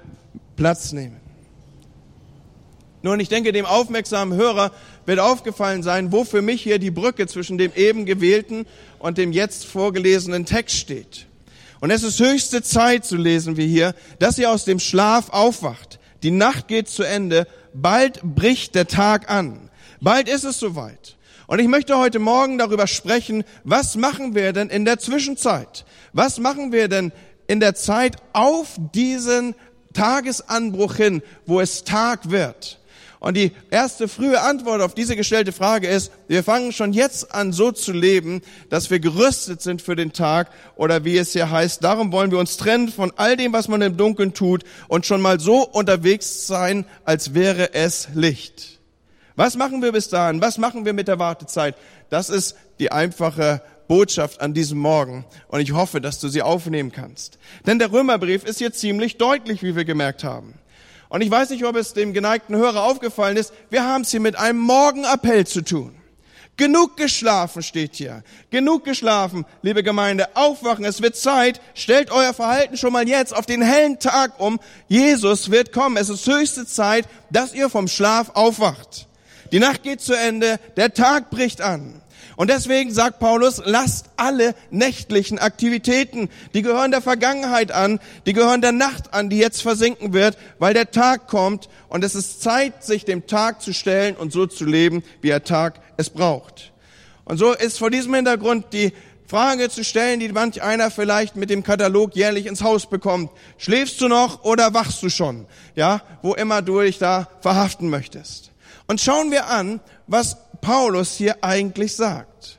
Platz 0.57 0.93
nehmen? 0.93 1.21
Nun, 3.03 3.21
ich 3.21 3.29
denke, 3.29 3.53
dem 3.53 3.67
aufmerksamen 3.67 4.39
Hörer 4.39 4.73
wird 5.05 5.19
aufgefallen 5.19 5.83
sein, 5.83 6.11
wo 6.11 6.25
für 6.25 6.41
mich 6.41 6.63
hier 6.63 6.79
die 6.79 6.91
Brücke 6.91 7.27
zwischen 7.27 7.59
dem 7.59 7.71
eben 7.75 8.07
gewählten 8.07 8.65
und 8.99 9.19
dem 9.19 9.33
jetzt 9.33 9.67
vorgelesenen 9.67 10.47
Text 10.47 10.77
steht. 10.77 11.27
Und 11.81 11.91
es 11.91 12.03
ist 12.03 12.19
höchste 12.19 12.63
Zeit, 12.63 13.05
zu 13.05 13.19
lesen 13.19 13.59
wir 13.59 13.67
hier, 13.67 13.95
dass 14.21 14.39
ihr 14.39 14.51
aus 14.51 14.65
dem 14.65 14.79
Schlaf 14.79 15.29
aufwacht. 15.29 15.99
Die 16.23 16.31
Nacht 16.31 16.69
geht 16.69 16.89
zu 16.89 17.03
Ende, 17.03 17.47
bald 17.75 18.23
bricht 18.23 18.75
der 18.75 18.87
Tag 18.87 19.31
an. 19.31 19.69
Bald 20.01 20.31
ist 20.31 20.45
es 20.45 20.59
soweit. 20.59 21.19
Und 21.47 21.59
ich 21.59 21.69
möchte 21.69 21.99
heute 21.99 22.19
Morgen 22.19 22.59
darüber 22.59 22.87
sprechen, 22.87 23.45
was 23.65 23.97
machen 23.97 24.35
wir 24.35 24.53
denn 24.53 24.71
in 24.71 24.85
der 24.85 24.99
Zwischenzeit? 24.99 25.85
Was 26.13 26.39
machen 26.39 26.73
wir 26.73 26.89
denn 26.89 27.13
in 27.47 27.61
der 27.61 27.75
Zeit 27.75 28.17
auf 28.33 28.77
diesen 28.95 29.55
Tagesanbruch 29.93 30.95
hin, 30.95 31.23
wo 31.47 31.61
es 31.61 31.85
Tag 31.85 32.31
wird? 32.31 32.79
Und 33.25 33.39
die 33.39 33.53
erste 33.71 34.07
frühe 34.07 34.43
Antwort 34.43 34.83
auf 34.83 34.95
diese 34.95 35.17
gestellte 35.17 35.53
Frage 35.53 35.89
ist, 35.89 36.13
wir 36.29 36.45
fangen 36.45 36.73
schon 36.73 36.93
jetzt 36.93 37.35
an, 37.35 37.55
so 37.55 37.73
zu 37.73 37.93
leben, 37.93 38.43
dass 38.69 38.91
wir 38.91 39.01
gerüstet 39.01 39.63
sind 39.63 39.81
für 39.81 39.97
den 39.97 40.13
Tag 40.13 40.51
oder 40.77 41.07
wie 41.07 41.17
es 41.17 41.33
hier 41.33 41.51
heißt. 41.51 41.83
Darum 41.83 42.13
wollen 42.13 42.31
wir 42.31 42.39
uns 42.39 42.59
trennen 42.59 42.91
von 42.91 43.15
all 43.17 43.39
dem, 43.39 43.55
was 43.55 43.67
man 43.69 43.81
im 43.81 43.97
Dunkeln 43.97 44.35
tut 44.35 44.65
und 44.89 45.07
schon 45.07 45.23
mal 45.23 45.41
so 45.41 45.67
unterwegs 45.67 46.47
sein, 46.47 46.85
als 47.07 47.33
wäre 47.33 47.73
es 47.73 48.09
Licht. 48.13 48.74
Was 49.37 49.57
machen 49.57 49.83
wir 49.83 49.93
bis 49.93 50.09
dahin? 50.09 50.41
Was 50.41 50.59
machen 50.59 50.85
wir 50.85 50.93
mit 50.93 51.09
der 51.09 51.19
Wartezeit? 51.19 51.75
Das 52.09 52.31
ist 52.31 52.57
die 52.79 52.93
einfache 52.93 53.63
Botschaft 53.89 54.41
an 54.41 54.55
diesem 54.55 54.79
Morgen 54.79 55.25
und 55.49 55.61
ich 55.61 55.73
hoffe, 55.73 56.01
dass 56.01 56.21
du 56.21 56.29
sie 56.29 56.43
aufnehmen 56.43 56.93
kannst. 56.93 57.39
Denn 57.67 57.79
der 57.79 57.93
Römerbrief 57.93 58.45
ist 58.45 58.59
hier 58.59 58.73
ziemlich 58.73 59.19
deutlich, 59.19 59.63
wie 59.63 59.77
wir 59.77 59.85
gemerkt 59.85 60.25
haben. 60.25 60.55
Und 61.09 61.21
ich 61.21 61.31
weiß 61.31 61.51
nicht, 61.51 61.65
ob 61.65 61.77
es 61.77 61.93
dem 61.93 62.13
geneigten 62.13 62.57
Hörer 62.57 62.85
aufgefallen 62.85 63.37
ist, 63.37 63.53
wir 63.71 63.85
haben 63.85 64.03
es 64.03 64.11
hier 64.11 64.21
mit 64.21 64.37
einem 64.37 64.61
Morgenappell 64.61 65.47
zu 65.47 65.63
tun. 65.63 65.95
Genug 66.57 66.97
geschlafen 66.97 67.65
steht 67.65 67.97
hier. 67.97 68.23
Genug 68.51 68.85
geschlafen, 68.85 69.45
liebe 69.63 69.83
Gemeinde. 69.83 70.37
Aufwachen, 70.37 70.85
es 70.85 71.03
wird 71.03 71.17
Zeit. 71.17 71.61
Stellt 71.75 72.13
euer 72.13 72.33
Verhalten 72.33 72.77
schon 72.77 72.93
mal 72.93 73.09
jetzt 73.09 73.35
auf 73.35 73.45
den 73.45 73.61
hellen 73.61 73.99
Tag 73.99 74.39
um. 74.39 74.61
Jesus 74.87 75.51
wird 75.51 75.73
kommen. 75.73 75.97
Es 75.97 76.09
ist 76.09 76.27
höchste 76.29 76.65
Zeit, 76.65 77.09
dass 77.31 77.55
ihr 77.55 77.69
vom 77.69 77.89
Schlaf 77.89 78.31
aufwacht. 78.35 79.09
Die 79.55 79.61
Nacht 79.61 79.85
geht 79.85 80.01
zu 80.01 80.15
Ende, 80.15 80.59
der 80.77 80.95
Tag 80.95 81.31
bricht 81.31 81.61
an. 81.61 82.03
Und 82.35 82.51
deswegen 82.51 82.91
sagt 82.91 83.21
Paulus, 83.21 83.63
lasst 83.65 84.07
alle 84.17 84.57
nächtlichen 84.73 85.39
Aktivitäten, 85.39 86.29
die 86.55 86.63
gehören 86.63 86.91
der 86.91 87.01
Vergangenheit 87.01 87.71
an, 87.71 88.01
die 88.27 88.33
gehören 88.33 88.63
der 88.63 88.73
Nacht 88.73 89.15
an, 89.15 89.31
die 89.31 89.39
jetzt 89.39 89.63
versinken 89.63 90.13
wird, 90.13 90.37
weil 90.59 90.75
der 90.75 90.91
Tag 90.91 91.29
kommt 91.29 91.69
und 91.89 92.03
es 92.03 92.17
ist 92.17 92.43
Zeit, 92.43 92.83
sich 92.83 93.05
dem 93.05 93.29
Tag 93.29 93.63
zu 93.63 93.73
stellen 93.73 94.17
und 94.17 94.33
so 94.33 94.47
zu 94.47 94.65
leben, 94.65 95.05
wie 95.21 95.29
der 95.29 95.45
Tag 95.45 95.79
es 95.99 96.11
braucht. 96.11 96.73
Und 97.25 97.39
so 97.39 97.53
ist 97.53 97.79
vor 97.79 97.91
diesem 97.91 98.13
Hintergrund 98.13 98.73
die 98.73 98.93
Frage 99.25 99.69
zu 99.69 99.85
stellen, 99.85 100.19
die 100.19 100.33
manch 100.33 100.63
einer 100.63 100.91
vielleicht 100.91 101.37
mit 101.37 101.49
dem 101.49 101.63
Katalog 101.63 102.17
jährlich 102.17 102.47
ins 102.47 102.65
Haus 102.65 102.91
bekommt. 102.91 103.31
Schläfst 103.59 104.01
du 104.01 104.09
noch 104.09 104.43
oder 104.43 104.75
wachst 104.75 105.01
du 105.05 105.11
schon? 105.11 105.47
Ja, 105.77 106.03
wo 106.23 106.35
immer 106.35 106.61
du 106.61 106.81
dich 106.81 106.99
da 106.99 107.29
verhaften 107.41 107.89
möchtest. 107.89 108.51
Und 108.87 109.01
schauen 109.01 109.31
wir 109.31 109.47
an, 109.49 109.81
was 110.07 110.37
Paulus 110.61 111.15
hier 111.15 111.43
eigentlich 111.43 111.97
sagt. 111.97 112.59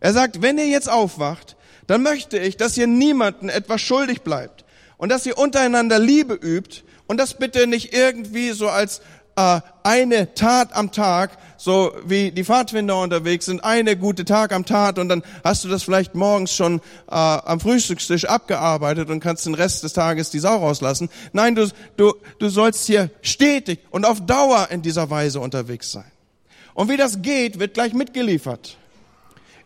Er 0.00 0.12
sagt, 0.12 0.42
wenn 0.42 0.58
ihr 0.58 0.68
jetzt 0.68 0.90
aufwacht, 0.90 1.56
dann 1.86 2.02
möchte 2.02 2.38
ich, 2.38 2.56
dass 2.56 2.76
ihr 2.76 2.86
niemanden 2.86 3.48
etwas 3.48 3.80
schuldig 3.80 4.22
bleibt 4.22 4.64
und 4.96 5.10
dass 5.10 5.26
ihr 5.26 5.38
untereinander 5.38 5.98
Liebe 5.98 6.34
übt 6.34 6.82
und 7.06 7.18
das 7.18 7.38
bitte 7.38 7.66
nicht 7.66 7.94
irgendwie 7.94 8.50
so 8.52 8.68
als 8.68 9.00
äh, 9.36 9.60
eine 9.82 10.34
Tat 10.34 10.74
am 10.74 10.92
Tag, 10.92 11.36
so 11.64 11.94
wie 12.04 12.30
die 12.30 12.44
Pfadfinder 12.44 13.00
unterwegs 13.00 13.46
sind, 13.46 13.64
eine 13.64 13.96
gute 13.96 14.26
Tag 14.26 14.52
am 14.52 14.66
Tag 14.66 14.98
und 14.98 15.08
dann 15.08 15.22
hast 15.42 15.64
du 15.64 15.68
das 15.68 15.82
vielleicht 15.82 16.14
morgens 16.14 16.52
schon 16.52 16.80
äh, 17.08 17.14
am 17.14 17.58
Frühstückstisch 17.58 18.26
abgearbeitet 18.26 19.08
und 19.08 19.20
kannst 19.20 19.46
den 19.46 19.54
Rest 19.54 19.82
des 19.82 19.94
Tages 19.94 20.28
die 20.28 20.40
Sau 20.40 20.58
rauslassen. 20.58 21.08
Nein, 21.32 21.54
du, 21.54 21.70
du, 21.96 22.12
du 22.38 22.50
sollst 22.50 22.86
hier 22.86 23.08
stetig 23.22 23.80
und 23.90 24.04
auf 24.04 24.20
Dauer 24.26 24.68
in 24.70 24.82
dieser 24.82 25.08
Weise 25.08 25.40
unterwegs 25.40 25.90
sein. 25.90 26.10
Und 26.74 26.90
wie 26.90 26.98
das 26.98 27.22
geht, 27.22 27.58
wird 27.58 27.72
gleich 27.72 27.94
mitgeliefert. 27.94 28.76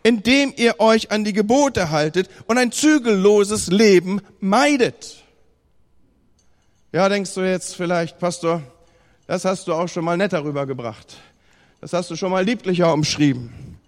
Indem 0.05 0.53
ihr 0.57 0.79
euch 0.79 1.11
an 1.11 1.25
die 1.25 1.33
Gebote 1.33 1.91
haltet 1.91 2.31
und 2.47 2.59
ein 2.59 2.71
zügelloses 2.71 3.67
Leben 3.67 4.21
meidet. 4.39 5.25
Ja, 6.93 7.09
denkst 7.09 7.35
du 7.35 7.41
jetzt 7.41 7.75
vielleicht, 7.75 8.21
Pastor, 8.21 8.63
das 9.27 9.45
hast 9.45 9.67
du 9.67 9.75
auch 9.75 9.89
schon 9.89 10.05
mal 10.05 10.17
netter 10.17 10.45
rübergebracht. 10.45 11.17
Das 11.81 11.93
hast 11.93 12.11
du 12.11 12.17
schon 12.17 12.33
mal 12.33 12.45
lieblicher 12.45 12.93
umschrieben. 12.93 13.79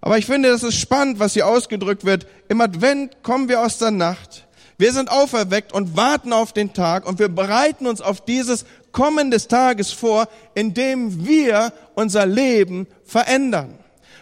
Aber 0.00 0.16
ich 0.16 0.26
finde, 0.26 0.48
das 0.48 0.62
ist 0.62 0.76
spannend, 0.76 1.18
was 1.18 1.34
hier 1.34 1.46
ausgedrückt 1.46 2.04
wird. 2.04 2.26
Im 2.48 2.60
Advent 2.60 3.22
kommen 3.22 3.48
wir 3.48 3.60
aus 3.60 3.78
der 3.78 3.90
Nacht. 3.90 4.46
Wir 4.78 4.92
sind 4.92 5.10
auferweckt 5.10 5.72
und 5.72 5.96
warten 5.96 6.32
auf 6.32 6.52
den 6.52 6.72
Tag 6.72 7.04
und 7.04 7.18
wir 7.18 7.28
bereiten 7.28 7.86
uns 7.86 8.00
auf 8.00 8.20
dieses 8.24 8.64
Kommen 8.92 9.30
des 9.30 9.48
Tages 9.48 9.90
vor, 9.90 10.28
indem 10.54 11.26
wir 11.26 11.72
unser 11.94 12.26
Leben 12.26 12.86
verändern. 13.04 13.78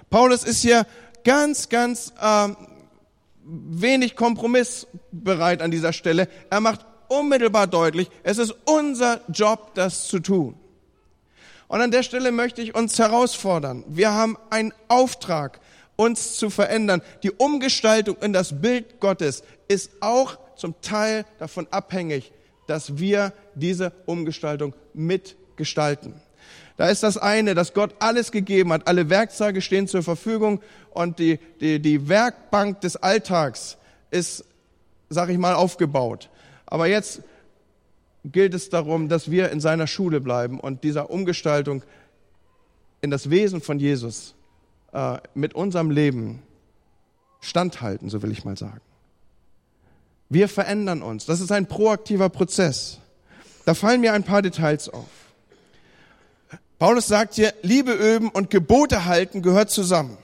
Paulus 0.08 0.44
ist 0.44 0.62
hier 0.62 0.86
ganz, 1.24 1.68
ganz 1.68 2.12
äh, 2.20 2.48
wenig 3.44 4.16
kompromissbereit 4.16 5.60
an 5.60 5.70
dieser 5.70 5.92
Stelle. 5.92 6.26
Er 6.48 6.60
macht 6.60 6.86
unmittelbar 7.08 7.66
deutlich, 7.66 8.10
es 8.22 8.38
ist 8.38 8.54
unser 8.64 9.20
Job, 9.28 9.72
das 9.74 10.08
zu 10.08 10.20
tun. 10.20 10.54
Und 11.68 11.80
an 11.80 11.90
der 11.90 12.02
Stelle 12.02 12.32
möchte 12.32 12.62
ich 12.62 12.74
uns 12.74 12.98
herausfordern. 12.98 13.84
Wir 13.88 14.12
haben 14.12 14.36
einen 14.50 14.72
Auftrag, 14.88 15.60
uns 15.96 16.36
zu 16.36 16.50
verändern. 16.50 17.02
Die 17.22 17.32
Umgestaltung 17.32 18.16
in 18.20 18.32
das 18.32 18.60
Bild 18.60 19.00
Gottes 19.00 19.42
ist 19.68 19.90
auch 20.00 20.38
zum 20.56 20.80
Teil 20.80 21.24
davon 21.38 21.66
abhängig, 21.70 22.32
dass 22.66 22.98
wir 22.98 23.32
diese 23.54 23.92
Umgestaltung 24.06 24.74
mitgestalten. 24.94 26.14
Da 26.76 26.88
ist 26.88 27.02
das 27.02 27.16
eine, 27.16 27.54
dass 27.54 27.72
Gott 27.72 27.94
alles 28.00 28.30
gegeben 28.32 28.72
hat, 28.72 28.86
alle 28.86 29.08
Werkzeuge 29.08 29.62
stehen 29.62 29.88
zur 29.88 30.02
Verfügung 30.02 30.60
und 30.90 31.18
die, 31.18 31.38
die, 31.60 31.80
die 31.80 32.08
Werkbank 32.08 32.80
des 32.82 32.96
Alltags 32.96 33.78
ist, 34.10 34.44
sag 35.08 35.30
ich 35.30 35.38
mal, 35.38 35.54
aufgebaut. 35.54 36.28
Aber 36.66 36.86
jetzt 36.86 37.22
gilt 38.32 38.54
es 38.54 38.70
darum, 38.70 39.08
dass 39.08 39.30
wir 39.30 39.50
in 39.50 39.60
seiner 39.60 39.86
Schule 39.86 40.20
bleiben 40.20 40.60
und 40.60 40.84
dieser 40.84 41.10
Umgestaltung 41.10 41.82
in 43.00 43.10
das 43.10 43.30
Wesen 43.30 43.60
von 43.60 43.78
Jesus 43.78 44.34
äh, 44.92 45.18
mit 45.34 45.54
unserem 45.54 45.90
Leben 45.90 46.42
standhalten, 47.40 48.08
so 48.08 48.22
will 48.22 48.32
ich 48.32 48.44
mal 48.44 48.56
sagen. 48.56 48.80
Wir 50.28 50.48
verändern 50.48 51.02
uns. 51.02 51.26
Das 51.26 51.40
ist 51.40 51.52
ein 51.52 51.66
proaktiver 51.66 52.28
Prozess. 52.28 52.98
Da 53.64 53.74
fallen 53.74 54.00
mir 54.00 54.12
ein 54.12 54.24
paar 54.24 54.42
Details 54.42 54.88
auf. 54.88 55.06
Paulus 56.78 57.06
sagt 57.06 57.34
hier, 57.34 57.54
Liebe 57.62 57.92
üben 57.92 58.28
und 58.28 58.50
Gebote 58.50 59.04
halten 59.06 59.42
gehört 59.42 59.70
zusammen. 59.70 60.18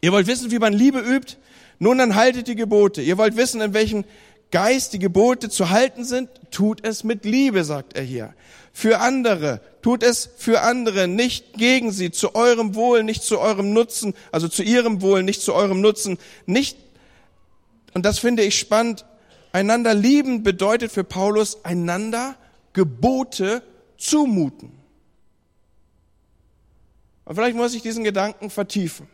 Ihr 0.00 0.12
wollt 0.12 0.26
wissen, 0.26 0.50
wie 0.50 0.58
man 0.58 0.72
Liebe 0.72 1.00
übt? 1.00 1.36
Nun, 1.78 1.98
dann 1.98 2.14
haltet 2.14 2.48
die 2.48 2.54
Gebote. 2.54 3.02
Ihr 3.02 3.18
wollt 3.18 3.36
wissen, 3.36 3.60
in 3.60 3.74
welchem 3.74 4.04
Geist 4.50 4.92
die 4.92 4.98
Gebote 4.98 5.48
zu 5.48 5.70
halten 5.70 6.04
sind? 6.04 6.30
Tut 6.50 6.86
es 6.86 7.04
mit 7.04 7.24
Liebe, 7.24 7.64
sagt 7.64 7.96
er 7.96 8.02
hier. 8.02 8.34
Für 8.72 9.00
andere. 9.00 9.60
Tut 9.82 10.02
es 10.02 10.28
für 10.36 10.60
andere, 10.62 11.08
nicht 11.08 11.54
gegen 11.54 11.92
sie, 11.92 12.10
zu 12.10 12.34
eurem 12.34 12.74
Wohl, 12.74 13.02
nicht 13.02 13.22
zu 13.22 13.38
eurem 13.38 13.72
Nutzen, 13.72 14.14
also 14.32 14.48
zu 14.48 14.62
ihrem 14.62 15.02
Wohl, 15.02 15.22
nicht 15.22 15.42
zu 15.42 15.54
eurem 15.54 15.80
Nutzen, 15.80 16.18
nicht, 16.44 16.76
und 17.94 18.04
das 18.04 18.18
finde 18.18 18.42
ich 18.42 18.58
spannend, 18.58 19.04
Einander 19.56 19.94
lieben 19.94 20.42
bedeutet 20.42 20.92
für 20.92 21.02
Paulus 21.02 21.64
einander 21.64 22.36
Gebote 22.74 23.62
zumuten. 23.96 24.70
Und 27.24 27.34
vielleicht 27.34 27.56
muss 27.56 27.72
ich 27.72 27.80
diesen 27.80 28.04
Gedanken 28.04 28.50
vertiefen. 28.50 29.08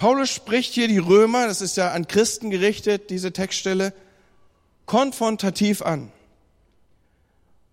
Paulus 0.00 0.30
spricht 0.30 0.72
hier 0.72 0.88
die 0.88 0.96
Römer, 0.96 1.46
das 1.46 1.60
ist 1.60 1.76
ja 1.76 1.90
an 1.90 2.08
Christen 2.08 2.48
gerichtet, 2.48 3.10
diese 3.10 3.34
Textstelle, 3.34 3.92
konfrontativ 4.86 5.82
an. 5.82 6.10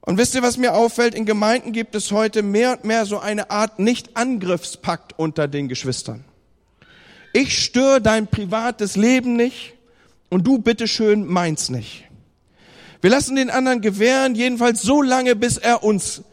Und 0.02 0.18
wisst 0.18 0.36
ihr, 0.36 0.42
was 0.42 0.58
mir 0.58 0.74
auffällt? 0.74 1.16
In 1.16 1.26
Gemeinden 1.26 1.72
gibt 1.72 1.96
es 1.96 2.12
heute 2.12 2.44
mehr 2.44 2.74
und 2.74 2.84
mehr 2.84 3.06
so 3.06 3.18
eine 3.18 3.50
Art 3.50 3.80
Nicht-Angriffspakt 3.80 5.18
unter 5.18 5.48
den 5.48 5.70
Geschwistern. 5.70 6.26
Ich 7.32 7.64
störe 7.64 8.02
dein 8.02 8.28
privates 8.28 8.98
Leben 8.98 9.38
nicht 9.38 9.76
und 10.30 10.46
du 10.46 10.58
bitteschön 10.58 11.26
meins 11.26 11.70
nicht. 11.70 12.10
Wir 13.00 13.10
lassen 13.10 13.38
den 13.38 13.50
anderen 13.50 13.80
gewähren, 13.80 14.36
jedenfalls 14.36 14.82
so 14.82 15.02
lange, 15.02 15.38
bis 15.38 15.56
er 15.56 15.82
uns, 15.82 16.24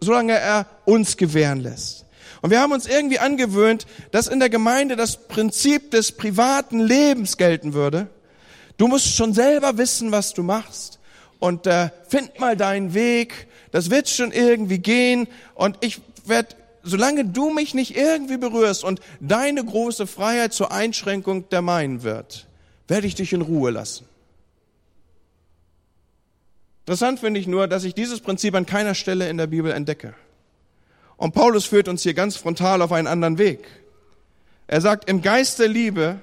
solange 0.00 0.34
er 0.34 0.66
uns 0.84 1.16
gewähren 1.16 1.60
lässt. 1.60 2.04
Und 2.40 2.50
wir 2.50 2.60
haben 2.60 2.72
uns 2.72 2.86
irgendwie 2.86 3.18
angewöhnt, 3.18 3.86
dass 4.10 4.28
in 4.28 4.38
der 4.38 4.50
Gemeinde 4.50 4.96
das 4.96 5.28
Prinzip 5.28 5.90
des 5.90 6.12
privaten 6.12 6.80
Lebens 6.80 7.36
gelten 7.36 7.74
würde. 7.74 8.08
Du 8.76 8.86
musst 8.86 9.14
schon 9.14 9.34
selber 9.34 9.76
wissen, 9.76 10.12
was 10.12 10.34
du 10.34 10.42
machst 10.42 11.00
und 11.40 11.66
äh, 11.66 11.90
find 12.08 12.38
mal 12.38 12.56
deinen 12.56 12.94
Weg, 12.94 13.48
das 13.72 13.90
wird 13.90 14.08
schon 14.08 14.32
irgendwie 14.32 14.78
gehen 14.78 15.26
und 15.54 15.78
ich 15.80 16.00
werde, 16.24 16.54
solange 16.82 17.24
du 17.24 17.50
mich 17.50 17.74
nicht 17.74 17.96
irgendwie 17.96 18.36
berührst 18.36 18.84
und 18.84 19.00
deine 19.20 19.64
große 19.64 20.06
Freiheit 20.06 20.52
zur 20.52 20.70
Einschränkung 20.70 21.48
der 21.48 21.62
meinen 21.62 22.02
wird, 22.04 22.46
werde 22.86 23.06
ich 23.06 23.16
dich 23.16 23.32
in 23.32 23.42
Ruhe 23.42 23.70
lassen. 23.70 24.06
Interessant 26.86 27.20
finde 27.20 27.38
ich 27.40 27.46
nur, 27.46 27.66
dass 27.68 27.84
ich 27.84 27.94
dieses 27.94 28.20
Prinzip 28.20 28.54
an 28.54 28.64
keiner 28.64 28.94
Stelle 28.94 29.28
in 29.28 29.36
der 29.36 29.46
Bibel 29.46 29.72
entdecke. 29.72 30.14
Und 31.18 31.34
Paulus 31.34 31.66
führt 31.66 31.88
uns 31.88 32.02
hier 32.02 32.14
ganz 32.14 32.36
frontal 32.36 32.80
auf 32.80 32.92
einen 32.92 33.06
anderen 33.06 33.36
Weg. 33.36 33.66
Er 34.66 34.80
sagt, 34.80 35.10
im 35.10 35.20
Geist 35.20 35.58
der 35.58 35.68
Liebe 35.68 36.20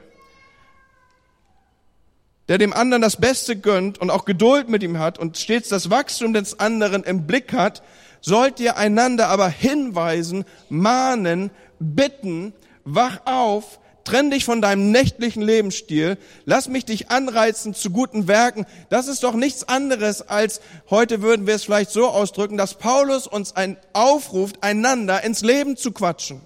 der 2.48 2.58
dem 2.58 2.74
anderen 2.74 3.02
das 3.02 3.18
Beste 3.18 3.56
gönnt 3.56 3.98
und 3.98 4.10
auch 4.12 4.26
Geduld 4.26 4.70
mit 4.70 4.84
ihm 4.84 5.00
hat 5.00 5.18
und 5.18 5.38
stets 5.38 5.70
das 5.70 5.90
Wachstum 5.90 6.34
des 6.34 6.60
anderen 6.60 7.04
im 7.04 7.26
Blick 7.26 7.54
hat, 7.54 7.82
sollt 8.22 8.60
ihr 8.60 8.78
einander 8.78 9.30
aber 9.30 9.50
hinweisen, 9.50 10.46
mahnen, 10.70 11.52
bitten, 11.80 12.54
wach 12.84 13.22
auf, 13.26 13.80
trenn 14.06 14.32
dich 14.32 14.46
von 14.46 14.62
deinem 14.62 14.92
nächtlichen 14.92 15.42
Lebensstil, 15.42 16.18
lass 16.46 16.70
mich 16.70 16.86
dich 16.86 17.10
anreizen 17.10 17.74
zu 17.74 17.90
guten 17.90 18.28
Werken. 18.30 18.66
Das 18.90 19.08
ist 19.08 19.24
doch 19.24 19.34
nichts 19.34 19.68
anderes 19.68 20.22
als, 20.22 20.62
heute 20.90 21.22
würden 21.22 21.48
wir 21.48 21.56
es 21.56 21.66
vielleicht 21.66 21.92
so 21.92 22.08
ausdrücken, 22.08 22.56
dass 22.56 22.76
Paulus 22.76 23.28
uns 23.28 23.56
ein, 23.56 23.78
aufruft, 23.92 24.64
einander 24.64 25.24
ins 25.24 25.42
Leben 25.42 25.76
zu 25.76 25.92
quatschen 25.92 26.42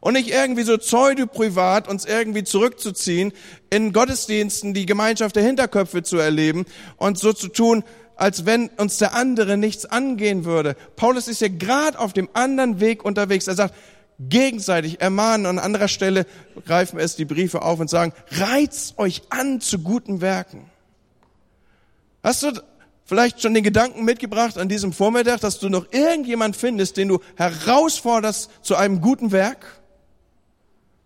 und 0.00 0.14
nicht 0.14 0.30
irgendwie 0.30 0.62
so 0.62 0.78
pseudo-privat 0.78 1.88
uns 1.88 2.04
irgendwie 2.04 2.44
zurückzuziehen, 2.44 3.32
in 3.70 3.92
Gottesdiensten 3.92 4.74
die 4.74 4.86
Gemeinschaft 4.86 5.36
der 5.36 5.42
Hinterköpfe 5.42 6.02
zu 6.02 6.16
erleben 6.16 6.64
und 6.96 7.18
so 7.18 7.32
zu 7.32 7.48
tun, 7.48 7.84
als 8.16 8.46
wenn 8.46 8.68
uns 8.78 8.98
der 8.98 9.14
andere 9.14 9.56
nichts 9.56 9.84
angehen 9.84 10.44
würde. 10.44 10.76
Paulus 10.96 11.28
ist 11.28 11.40
ja 11.40 11.48
gerade 11.48 11.98
auf 11.98 12.12
dem 12.12 12.28
anderen 12.32 12.80
Weg 12.80 13.04
unterwegs. 13.04 13.46
Er 13.46 13.54
sagt, 13.54 13.74
gegenseitig 14.18 15.00
ermahnen. 15.00 15.46
An 15.46 15.58
anderer 15.58 15.88
Stelle 15.88 16.26
greifen 16.64 16.98
es 16.98 17.16
die 17.16 17.24
Briefe 17.24 17.62
auf 17.62 17.80
und 17.80 17.90
sagen, 17.90 18.12
reizt 18.30 18.98
euch 18.98 19.22
an 19.30 19.60
zu 19.60 19.78
guten 19.78 20.20
Werken. 20.20 20.70
Hast 22.22 22.42
du 22.42 22.52
vielleicht 23.04 23.40
schon 23.40 23.54
den 23.54 23.62
Gedanken 23.62 24.04
mitgebracht 24.04 24.58
an 24.58 24.68
diesem 24.68 24.92
Vormittag, 24.92 25.40
dass 25.40 25.58
du 25.58 25.68
noch 25.68 25.92
irgendjemand 25.92 26.56
findest, 26.56 26.96
den 26.96 27.08
du 27.08 27.20
herausforderst 27.36 28.50
zu 28.62 28.76
einem 28.76 29.00
guten 29.00 29.32
Werk? 29.32 29.64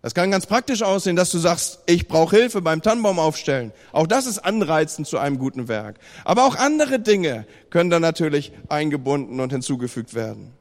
Das 0.01 0.15
kann 0.15 0.31
ganz 0.31 0.47
praktisch 0.47 0.81
aussehen, 0.81 1.15
dass 1.15 1.29
du 1.29 1.37
sagst, 1.37 1.79
ich 1.85 2.07
brauche 2.07 2.35
Hilfe 2.35 2.61
beim 2.61 2.81
Tannenbaum 2.81 3.19
aufstellen. 3.19 3.71
Auch 3.91 4.07
das 4.07 4.25
ist 4.25 4.39
anreizend 4.39 5.07
zu 5.07 5.19
einem 5.19 5.37
guten 5.37 5.67
Werk. 5.67 5.99
Aber 6.25 6.45
auch 6.47 6.55
andere 6.55 6.99
Dinge 6.99 7.45
können 7.69 7.91
dann 7.91 8.01
natürlich 8.01 8.51
eingebunden 8.67 9.39
und 9.39 9.51
hinzugefügt 9.51 10.15
werden. 10.15 10.53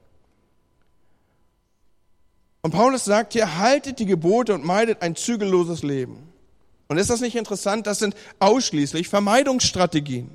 Und 2.63 2.73
Paulus 2.73 3.05
sagt 3.05 3.33
hier, 3.33 3.59
haltet 3.59 3.99
die 3.99 4.07
Gebote 4.07 4.55
und 4.55 4.65
meidet 4.65 5.03
ein 5.03 5.17
zügelloses 5.17 5.83
Leben. 5.83 6.31
Und 6.89 6.99
ist 6.99 7.09
das 7.09 7.21
nicht 7.21 7.37
interessant? 7.37 7.87
Das 7.87 7.99
sind 7.99 8.15
ausschließlich 8.39 9.09
Vermeidungsstrategien. 9.09 10.31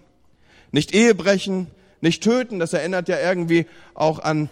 Nicht 0.71 0.93
Ehebrechen, 0.93 1.67
nicht 2.01 2.23
töten, 2.23 2.59
das 2.59 2.73
erinnert 2.73 3.07
ja 3.09 3.19
irgendwie 3.19 3.67
auch 3.93 4.19
an 4.19 4.49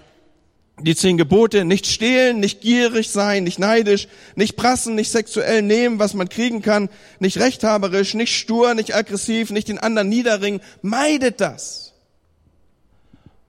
die 0.80 0.96
zehn 0.96 1.18
Gebote, 1.18 1.66
nicht 1.66 1.86
stehlen, 1.86 2.40
nicht 2.40 2.62
gierig 2.62 3.12
sein, 3.12 3.44
nicht 3.44 3.60
neidisch, 3.60 4.08
nicht 4.36 4.56
prassen, 4.56 4.96
nicht 4.96 5.12
sexuell 5.12 5.62
nehmen, 5.62 6.00
was 6.00 6.14
man 6.14 6.30
kriegen 6.30 6.62
kann, 6.62 6.90
nicht 7.20 7.38
rechthaberisch, 7.38 8.16
nicht 8.16 8.36
stur, 8.36 8.74
nicht 8.74 8.96
aggressiv, 8.96 9.52
nicht 9.52 9.68
den 9.68 9.78
anderen 9.78 10.10
niederringen. 10.10 10.62
Meidet 10.82 11.42
das. 11.42 11.94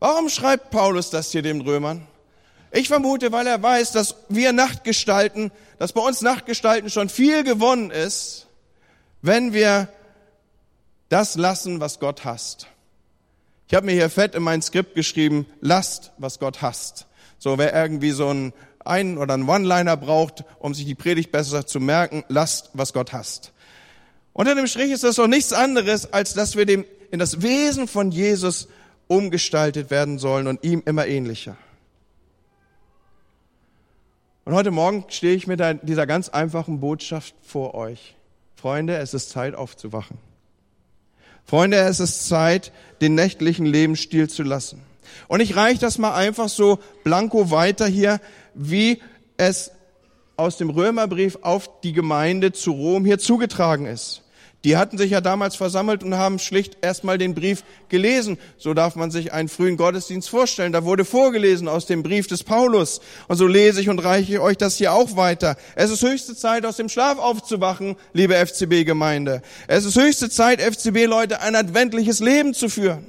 Warum 0.00 0.28
schreibt 0.28 0.70
Paulus 0.70 1.10
das 1.10 1.32
hier 1.32 1.42
den 1.42 1.62
Römern? 1.62 2.06
Ich 2.76 2.88
vermute, 2.88 3.30
weil 3.30 3.46
er 3.46 3.62
weiß, 3.62 3.92
dass 3.92 4.16
wir 4.28 4.52
Nachtgestalten, 4.52 5.52
dass 5.78 5.92
bei 5.92 6.00
uns 6.00 6.22
Nachtgestalten 6.22 6.90
schon 6.90 7.08
viel 7.08 7.44
gewonnen 7.44 7.92
ist, 7.92 8.48
wenn 9.22 9.52
wir 9.52 9.88
das 11.08 11.36
lassen, 11.36 11.78
was 11.78 12.00
Gott 12.00 12.24
hasst. 12.24 12.66
Ich 13.68 13.74
habe 13.74 13.86
mir 13.86 13.92
hier 13.92 14.10
fett 14.10 14.34
in 14.34 14.42
mein 14.42 14.60
Skript 14.60 14.96
geschrieben, 14.96 15.46
lasst, 15.60 16.10
was 16.18 16.40
Gott 16.40 16.62
hasst. 16.62 17.06
So, 17.38 17.58
wer 17.58 17.72
irgendwie 17.72 18.10
so 18.10 18.28
einen 18.28 18.52
einen 18.84 19.18
oder 19.18 19.34
einen 19.34 19.48
One-Liner 19.48 19.96
braucht, 19.96 20.44
um 20.58 20.74
sich 20.74 20.84
die 20.84 20.96
Predigt 20.96 21.30
besser 21.30 21.66
zu 21.68 21.78
merken, 21.78 22.24
lasst, 22.28 22.70
was 22.74 22.92
Gott 22.92 23.12
hasst. 23.12 23.52
Unter 24.32 24.56
dem 24.56 24.66
Strich 24.66 24.90
ist 24.90 25.04
das 25.04 25.14
doch 25.14 25.28
nichts 25.28 25.52
anderes, 25.52 26.12
als 26.12 26.34
dass 26.34 26.56
wir 26.56 26.66
dem, 26.66 26.84
in 27.12 27.20
das 27.20 27.40
Wesen 27.40 27.86
von 27.86 28.10
Jesus 28.10 28.66
umgestaltet 29.06 29.92
werden 29.92 30.18
sollen 30.18 30.48
und 30.48 30.64
ihm 30.64 30.82
immer 30.84 31.06
ähnlicher. 31.06 31.56
Und 34.44 34.54
heute 34.54 34.70
Morgen 34.70 35.04
stehe 35.08 35.34
ich 35.34 35.46
mit 35.46 35.62
dieser 35.82 36.06
ganz 36.06 36.28
einfachen 36.28 36.80
Botschaft 36.80 37.34
vor 37.42 37.74
euch. 37.74 38.14
Freunde, 38.56 38.96
es 38.96 39.14
ist 39.14 39.30
Zeit 39.30 39.54
aufzuwachen. 39.54 40.18
Freunde, 41.46 41.78
es 41.78 42.00
ist 42.00 42.28
Zeit, 42.28 42.72
den 43.00 43.14
nächtlichen 43.14 43.64
Lebensstil 43.64 44.28
zu 44.28 44.42
lassen. 44.42 44.82
Und 45.28 45.40
ich 45.40 45.56
reiche 45.56 45.80
das 45.80 45.98
mal 45.98 46.14
einfach 46.14 46.48
so 46.48 46.78
blanko 47.04 47.50
weiter 47.50 47.86
hier, 47.86 48.20
wie 48.54 49.00
es 49.36 49.70
aus 50.36 50.56
dem 50.56 50.70
Römerbrief 50.70 51.38
auf 51.42 51.80
die 51.82 51.92
Gemeinde 51.92 52.52
zu 52.52 52.72
Rom 52.72 53.04
hier 53.04 53.18
zugetragen 53.18 53.86
ist. 53.86 54.23
Die 54.64 54.78
hatten 54.78 54.96
sich 54.96 55.10
ja 55.10 55.20
damals 55.20 55.56
versammelt 55.56 56.02
und 56.02 56.14
haben 56.14 56.38
schlicht 56.38 56.78
erstmal 56.80 57.18
den 57.18 57.34
Brief 57.34 57.62
gelesen. 57.90 58.38
So 58.56 58.72
darf 58.72 58.96
man 58.96 59.10
sich 59.10 59.32
einen 59.32 59.50
frühen 59.50 59.76
Gottesdienst 59.76 60.30
vorstellen. 60.30 60.72
Da 60.72 60.84
wurde 60.84 61.04
vorgelesen 61.04 61.68
aus 61.68 61.84
dem 61.84 62.02
Brief 62.02 62.26
des 62.26 62.42
Paulus. 62.44 63.02
Und 63.28 63.36
so 63.36 63.46
lese 63.46 63.82
ich 63.82 63.90
und 63.90 63.98
reiche 63.98 64.40
euch 64.40 64.56
das 64.56 64.76
hier 64.76 64.94
auch 64.94 65.16
weiter. 65.16 65.56
Es 65.76 65.90
ist 65.90 66.02
höchste 66.02 66.34
Zeit, 66.34 66.64
aus 66.64 66.78
dem 66.78 66.88
Schlaf 66.88 67.18
aufzuwachen, 67.18 67.96
liebe 68.14 68.34
FCB-Gemeinde. 68.34 69.42
Es 69.68 69.84
ist 69.84 70.00
höchste 70.00 70.30
Zeit, 70.30 70.62
FCB-Leute 70.62 71.42
ein 71.42 71.54
adventliches 71.54 72.20
Leben 72.20 72.54
zu 72.54 72.70
führen. 72.70 73.04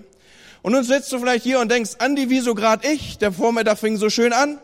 Und 0.61 0.73
nun 0.73 0.83
sitzt 0.83 1.11
du 1.13 1.19
vielleicht 1.19 1.43
hier 1.45 1.61
und 1.61 1.71
denkst, 1.71 1.91
Andi, 1.99 2.29
wieso 2.29 2.53
gerade 2.53 2.85
ich? 2.85 3.17
Der 3.19 3.31
Vormittag 3.31 3.79
fing 3.79 3.95
so 3.95 4.09
schön 4.09 4.33
an. 4.33 4.59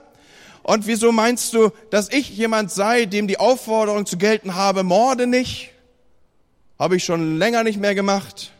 Und 0.62 0.88
wieso 0.88 1.13
meinst 1.13 1.54
du, 1.54 1.69
dass 1.89 2.12
ich 2.12 2.30
jemand 2.30 2.69
sei, 2.69 3.06
dem 3.06 3.27
die 3.27 3.39
Aufforderung 3.39 4.06
zu 4.06 4.17
gelten 4.17 4.56
habe, 4.56 4.84
morde 4.84 5.25
nicht? 5.25 5.70
Habe 6.81 6.95
ich 6.95 7.03
schon 7.03 7.37
länger 7.37 7.63
nicht 7.63 7.79
mehr 7.79 7.93
gemacht. 7.93 8.51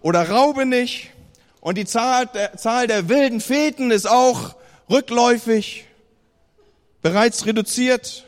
Oder 0.00 0.30
raube 0.30 0.64
nicht. 0.64 1.10
Und 1.60 1.76
die 1.76 1.84
Zahl 1.84 2.24
der, 2.24 2.56
Zahl 2.56 2.86
der 2.86 3.10
wilden 3.10 3.42
Feten 3.42 3.90
ist 3.90 4.08
auch 4.08 4.56
rückläufig, 4.88 5.84
bereits 7.02 7.44
reduziert. 7.44 8.24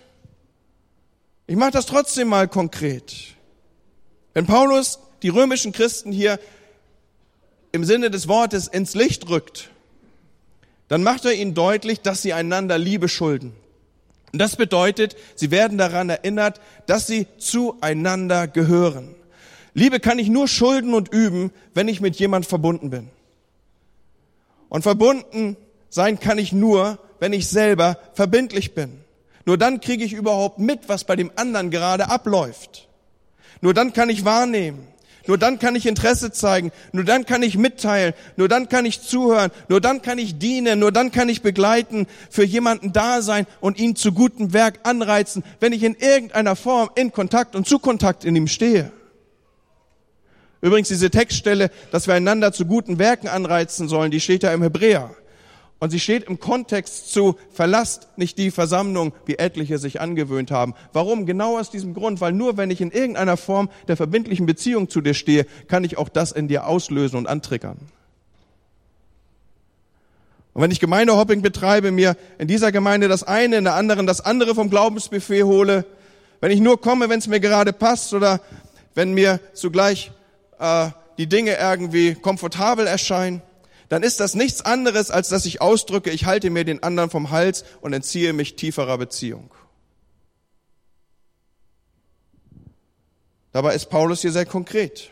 Ich 1.46 1.56
mache 1.56 1.70
das 1.70 1.86
trotzdem 1.86 2.28
mal 2.28 2.46
konkret. 2.46 3.14
Wenn 4.34 4.44
Paulus 4.44 4.98
die 5.22 5.30
römischen 5.30 5.72
Christen 5.72 6.12
hier 6.12 6.38
im 7.72 7.84
Sinne 7.84 8.10
des 8.10 8.28
Wortes 8.28 8.68
ins 8.68 8.92
Licht 8.92 9.30
rückt, 9.30 9.70
dann 10.88 11.02
macht 11.02 11.24
er 11.24 11.32
ihnen 11.32 11.54
deutlich, 11.54 12.02
dass 12.02 12.20
sie 12.20 12.34
einander 12.34 12.76
Liebe 12.76 13.08
schulden. 13.08 13.54
Und 14.32 14.40
das 14.40 14.56
bedeutet, 14.56 15.16
sie 15.34 15.50
werden 15.50 15.78
daran 15.78 16.10
erinnert, 16.10 16.60
dass 16.86 17.06
sie 17.06 17.26
zueinander 17.38 18.46
gehören. 18.46 19.14
Liebe 19.74 20.00
kann 20.00 20.18
ich 20.18 20.28
nur 20.28 20.48
schulden 20.48 20.94
und 20.94 21.12
üben, 21.12 21.52
wenn 21.74 21.88
ich 21.88 22.00
mit 22.00 22.16
jemand 22.16 22.46
verbunden 22.46 22.90
bin. 22.90 23.10
Und 24.68 24.82
verbunden 24.82 25.56
sein 25.88 26.20
kann 26.20 26.38
ich 26.38 26.52
nur, 26.52 26.98
wenn 27.20 27.32
ich 27.32 27.48
selber 27.48 27.98
verbindlich 28.12 28.74
bin. 28.74 29.00
Nur 29.46 29.56
dann 29.56 29.80
kriege 29.80 30.04
ich 30.04 30.12
überhaupt 30.12 30.58
mit, 30.58 30.88
was 30.88 31.04
bei 31.04 31.16
dem 31.16 31.32
anderen 31.36 31.70
gerade 31.70 32.10
abläuft. 32.10 32.88
Nur 33.60 33.72
dann 33.72 33.92
kann 33.92 34.10
ich 34.10 34.24
wahrnehmen. 34.24 34.86
Nur 35.28 35.36
dann 35.36 35.58
kann 35.58 35.76
ich 35.76 35.86
Interesse 35.86 36.32
zeigen. 36.32 36.72
Nur 36.92 37.04
dann 37.04 37.26
kann 37.26 37.42
ich 37.42 37.58
mitteilen. 37.58 38.14
Nur 38.36 38.48
dann 38.48 38.70
kann 38.70 38.86
ich 38.86 39.02
zuhören. 39.02 39.50
Nur 39.68 39.82
dann 39.82 40.00
kann 40.00 40.18
ich 40.18 40.38
dienen. 40.38 40.78
Nur 40.78 40.90
dann 40.90 41.12
kann 41.12 41.28
ich 41.28 41.42
begleiten, 41.42 42.06
für 42.30 42.44
jemanden 42.44 42.94
da 42.94 43.20
sein 43.20 43.46
und 43.60 43.78
ihn 43.78 43.94
zu 43.94 44.12
gutem 44.12 44.54
Werk 44.54 44.80
anreizen, 44.84 45.44
wenn 45.60 45.74
ich 45.74 45.82
in 45.82 45.94
irgendeiner 45.94 46.56
Form 46.56 46.88
in 46.94 47.12
Kontakt 47.12 47.54
und 47.54 47.68
zu 47.68 47.78
Kontakt 47.78 48.24
in 48.24 48.34
ihm 48.36 48.48
stehe. 48.48 48.90
Übrigens, 50.62 50.88
diese 50.88 51.10
Textstelle, 51.10 51.70
dass 51.92 52.06
wir 52.06 52.14
einander 52.14 52.52
zu 52.52 52.64
guten 52.64 52.98
Werken 52.98 53.28
anreizen 53.28 53.86
sollen, 53.86 54.10
die 54.10 54.20
steht 54.20 54.42
ja 54.42 54.52
im 54.54 54.62
Hebräer. 54.62 55.14
Und 55.80 55.90
sie 55.90 56.00
steht 56.00 56.24
im 56.24 56.40
Kontext 56.40 57.12
zu, 57.12 57.36
verlasst 57.52 58.08
nicht 58.16 58.36
die 58.36 58.50
Versammlung, 58.50 59.12
wie 59.26 59.36
etliche 59.36 59.78
sich 59.78 60.00
angewöhnt 60.00 60.50
haben. 60.50 60.74
Warum? 60.92 61.24
Genau 61.24 61.56
aus 61.56 61.70
diesem 61.70 61.94
Grund, 61.94 62.20
weil 62.20 62.32
nur 62.32 62.56
wenn 62.56 62.70
ich 62.70 62.80
in 62.80 62.90
irgendeiner 62.90 63.36
Form 63.36 63.70
der 63.86 63.96
verbindlichen 63.96 64.46
Beziehung 64.46 64.88
zu 64.88 65.00
dir 65.00 65.14
stehe, 65.14 65.46
kann 65.68 65.84
ich 65.84 65.96
auch 65.96 66.08
das 66.08 66.32
in 66.32 66.48
dir 66.48 66.66
auslösen 66.66 67.16
und 67.16 67.28
antriggern. 67.28 67.78
Und 70.52 70.62
wenn 70.62 70.72
ich 70.72 70.80
Gemeindehopping 70.80 71.42
betreibe, 71.42 71.92
mir 71.92 72.16
in 72.38 72.48
dieser 72.48 72.72
Gemeinde 72.72 73.06
das 73.06 73.22
eine, 73.22 73.58
in 73.58 73.64
der 73.64 73.74
anderen 73.74 74.08
das 74.08 74.20
andere 74.20 74.56
vom 74.56 74.70
Glaubensbuffet 74.70 75.44
hole, 75.44 75.84
wenn 76.40 76.50
ich 76.50 76.58
nur 76.58 76.80
komme, 76.80 77.08
wenn 77.08 77.20
es 77.20 77.28
mir 77.28 77.38
gerade 77.38 77.72
passt 77.72 78.12
oder 78.12 78.40
wenn 78.96 79.14
mir 79.14 79.38
zugleich 79.52 80.10
äh, 80.58 80.88
die 81.18 81.28
Dinge 81.28 81.56
irgendwie 81.56 82.14
komfortabel 82.14 82.88
erscheinen, 82.88 83.42
dann 83.88 84.02
ist 84.02 84.20
das 84.20 84.34
nichts 84.34 84.62
anderes, 84.64 85.10
als 85.10 85.28
dass 85.28 85.46
ich 85.46 85.60
ausdrücke, 85.60 86.10
ich 86.10 86.26
halte 86.26 86.50
mir 86.50 86.64
den 86.64 86.82
anderen 86.82 87.10
vom 87.10 87.30
Hals 87.30 87.64
und 87.80 87.92
entziehe 87.92 88.32
mich 88.32 88.56
tieferer 88.56 88.98
Beziehung. 88.98 89.50
Dabei 93.52 93.74
ist 93.74 93.86
Paulus 93.86 94.20
hier 94.20 94.32
sehr 94.32 94.46
konkret. 94.46 95.10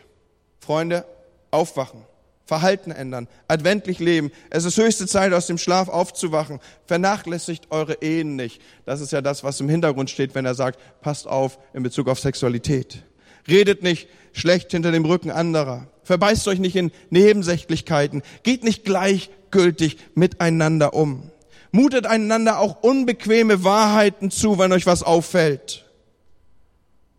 Freunde, 0.59 1.05
aufwachen. 1.51 2.03
Verhalten 2.45 2.91
ändern, 2.91 3.27
adventlich 3.49 3.99
leben. 3.99 4.31
Es 4.49 4.63
ist 4.63 4.77
höchste 4.77 5.05
Zeit, 5.05 5.33
aus 5.33 5.47
dem 5.47 5.57
Schlaf 5.57 5.89
aufzuwachen. 5.89 6.61
Vernachlässigt 6.85 7.71
eure 7.71 8.01
Ehen 8.01 8.37
nicht. 8.37 8.61
Das 8.85 9.01
ist 9.01 9.11
ja 9.11 9.21
das, 9.21 9.43
was 9.43 9.59
im 9.59 9.67
Hintergrund 9.67 10.09
steht, 10.09 10.33
wenn 10.33 10.45
er 10.45 10.55
sagt, 10.55 10.79
passt 11.01 11.27
auf 11.27 11.59
in 11.73 11.83
Bezug 11.83 12.07
auf 12.07 12.19
Sexualität. 12.19 13.03
Redet 13.49 13.83
nicht 13.83 14.07
schlecht 14.31 14.71
hinter 14.71 14.93
dem 14.93 15.03
Rücken 15.03 15.29
anderer. 15.29 15.87
Verbeißt 16.07 16.47
euch 16.47 16.59
nicht 16.59 16.77
in 16.77 16.93
Nebensächlichkeiten. 17.09 18.23
Geht 18.43 18.63
nicht 18.63 18.85
gleichgültig 18.85 19.97
miteinander 20.15 20.93
um. 20.93 21.29
Mutet 21.73 22.05
einander 22.05 22.59
auch 22.59 22.81
unbequeme 22.81 23.65
Wahrheiten 23.65 24.31
zu, 24.31 24.57
wenn 24.57 24.71
euch 24.71 24.85
was 24.85 25.03
auffällt. 25.03 25.83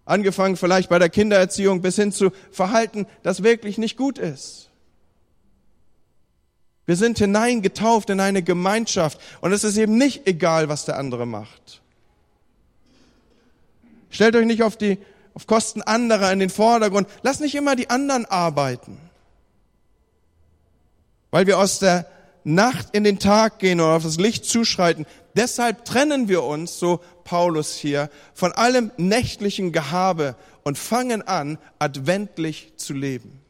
Angefangen 0.06 0.56
vielleicht 0.56 0.88
bei 0.88 0.98
der 0.98 1.10
Kindererziehung 1.10 1.82
bis 1.82 1.96
hin 1.96 2.12
zu 2.12 2.30
Verhalten, 2.50 3.06
das 3.22 3.42
wirklich 3.42 3.76
nicht 3.76 3.98
gut 3.98 4.16
ist. 4.16 4.70
Wir 6.86 6.96
sind 6.96 7.18
hineingetauft 7.18 8.08
in 8.08 8.20
eine 8.20 8.42
Gemeinschaft 8.42 9.20
und 9.42 9.52
es 9.52 9.64
ist 9.64 9.76
eben 9.76 9.98
nicht 9.98 10.26
egal, 10.26 10.70
was 10.70 10.86
der 10.86 10.96
andere 10.96 11.26
macht. 11.26 11.82
Stellt 14.08 14.34
euch 14.34 14.46
nicht 14.46 14.62
auf 14.62 14.78
die 14.78 14.96
auf 15.38 15.46
Kosten 15.46 15.82
anderer 15.82 16.32
in 16.32 16.40
den 16.40 16.50
Vordergrund. 16.50 17.08
Lasst 17.22 17.40
nicht 17.40 17.54
immer 17.54 17.76
die 17.76 17.90
anderen 17.90 18.24
arbeiten. 18.24 18.98
Weil 21.30 21.46
wir 21.46 21.60
aus 21.60 21.78
der 21.78 22.06
Nacht 22.42 22.88
in 22.90 23.04
den 23.04 23.20
Tag 23.20 23.60
gehen 23.60 23.80
und 23.80 23.86
auf 23.86 24.02
das 24.02 24.16
Licht 24.16 24.46
zuschreiten. 24.46 25.06
Deshalb 25.34 25.84
trennen 25.84 26.26
wir 26.26 26.42
uns, 26.42 26.80
so 26.80 27.00
Paulus 27.22 27.76
hier, 27.76 28.10
von 28.34 28.50
allem 28.50 28.90
nächtlichen 28.96 29.70
Gehabe 29.70 30.34
und 30.64 30.76
fangen 30.76 31.22
an, 31.22 31.58
adventlich 31.78 32.72
zu 32.74 32.92
leben. 32.92 33.40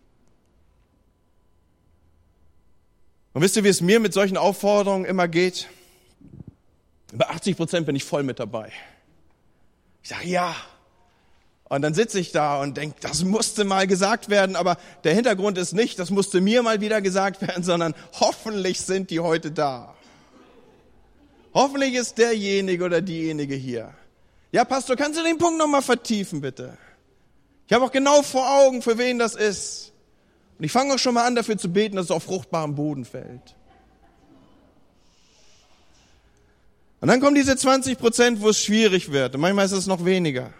Und 3.33 3.40
wisst 3.40 3.57
ihr, 3.57 3.64
wie 3.64 3.68
es 3.68 3.81
mir 3.81 3.98
mit 3.98 4.12
solchen 4.12 4.37
Aufforderungen 4.37 5.07
immer 5.07 5.27
geht? 5.27 5.68
Bei 7.14 7.29
80 7.29 7.57
Prozent 7.57 7.87
bin 7.87 7.96
ich 7.96 8.05
voll 8.05 8.24
mit 8.24 8.38
dabei. 8.38 8.72
Ich 10.03 10.11
sage 10.11 10.29
ja. 10.29 10.55
Und 11.69 11.83
dann 11.83 11.93
sitze 11.93 12.19
ich 12.19 12.33
da 12.33 12.61
und 12.61 12.77
denke, 12.77 12.97
das 13.01 13.25
musste 13.25 13.65
mal 13.65 13.87
gesagt 13.87 14.31
werden, 14.31 14.57
aber 14.57 14.79
der 15.05 15.15
Hintergrund 15.15 15.59
ist 15.59 15.75
nicht, 15.75 15.99
das 15.99 16.11
musste 16.11 16.41
mir 16.41 16.63
mal 16.63 16.81
wieder 16.81 17.03
gesagt 17.03 17.43
werden, 17.43 17.63
sondern 17.63 17.95
hoffentlich 18.21 18.81
sind 18.81 19.11
die 19.11 19.21
heute 19.21 19.51
da. 19.51 19.95
Hoffentlich 21.53 21.95
ist 21.95 22.19
derjenige 22.19 22.85
oder 22.85 23.01
diejenige 23.01 23.55
hier. 23.55 23.93
Ja, 24.51 24.65
Pastor, 24.65 24.97
kannst 24.97 25.19
du 25.19 25.23
den 25.23 25.37
Punkt 25.37 25.59
nochmal 25.59 25.83
vertiefen, 25.83 26.41
bitte? 26.41 26.79
Ich 27.67 27.73
habe 27.73 27.85
auch 27.85 27.93
genau 27.93 28.23
vor 28.23 28.49
Augen, 28.51 28.81
für 28.81 28.97
wen 28.97 29.19
das 29.19 29.35
ist. 29.35 29.93
Und 30.59 30.65
ich 30.65 30.73
fange 30.73 30.95
auch 30.95 30.99
schon 30.99 31.15
mal 31.15 31.27
an, 31.27 31.35
dafür 31.35 31.59
zu 31.59 31.71
beten, 31.71 31.97
dass 31.97 32.07
es 32.07 32.11
auf 32.11 32.25
fruchtbarem 32.25 32.75
Boden 32.75 33.05
fällt. 33.05 33.57
Und 37.01 37.09
dann 37.09 37.21
kommen 37.21 37.35
diese 37.35 37.57
20 37.57 37.99
Prozent, 37.99 38.41
wo 38.41 38.49
es 38.49 38.63
schwierig 38.63 39.13
wird. 39.13 39.35
Und 39.35 39.43
manchmal 39.43 39.67
ist 39.67 39.73
es 39.73 39.87
noch 39.87 40.05
weniger. 40.05 40.51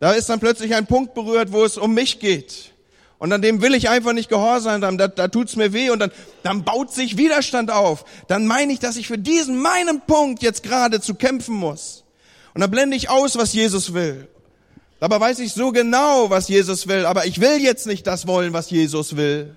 Da 0.00 0.12
ist 0.12 0.28
dann 0.28 0.40
plötzlich 0.40 0.74
ein 0.74 0.86
Punkt 0.86 1.14
berührt, 1.14 1.52
wo 1.52 1.64
es 1.64 1.76
um 1.76 1.94
mich 1.94 2.20
geht. 2.20 2.72
Und 3.18 3.32
an 3.32 3.42
dem 3.42 3.62
will 3.62 3.74
ich 3.74 3.88
einfach 3.88 4.12
nicht 4.12 4.28
gehorsam 4.28 4.80
sein. 4.80 4.98
Da, 4.98 5.08
da 5.08 5.28
tut's 5.28 5.56
mir 5.56 5.72
weh 5.72 5.90
und 5.90 5.98
dann, 5.98 6.12
dann 6.44 6.62
baut 6.62 6.92
sich 6.92 7.16
Widerstand 7.16 7.70
auf. 7.70 8.04
Dann 8.28 8.46
meine 8.46 8.72
ich, 8.72 8.78
dass 8.78 8.96
ich 8.96 9.08
für 9.08 9.18
diesen 9.18 9.60
meinen 9.60 10.00
Punkt 10.02 10.42
jetzt 10.42 10.62
gerade 10.62 11.00
zu 11.00 11.16
kämpfen 11.16 11.56
muss. 11.56 12.04
Und 12.54 12.60
dann 12.60 12.70
blende 12.70 12.96
ich 12.96 13.10
aus, 13.10 13.36
was 13.36 13.52
Jesus 13.52 13.92
will. 13.92 14.28
Dabei 15.00 15.20
weiß 15.20 15.38
ich 15.40 15.52
so 15.52 15.70
genau, 15.70 16.30
was 16.30 16.48
Jesus 16.48 16.88
will, 16.88 17.06
aber 17.06 17.26
ich 17.26 17.40
will 17.40 17.62
jetzt 17.62 17.86
nicht 17.86 18.06
das 18.06 18.26
wollen, 18.26 18.52
was 18.52 18.70
Jesus 18.70 19.16
will. 19.16 19.56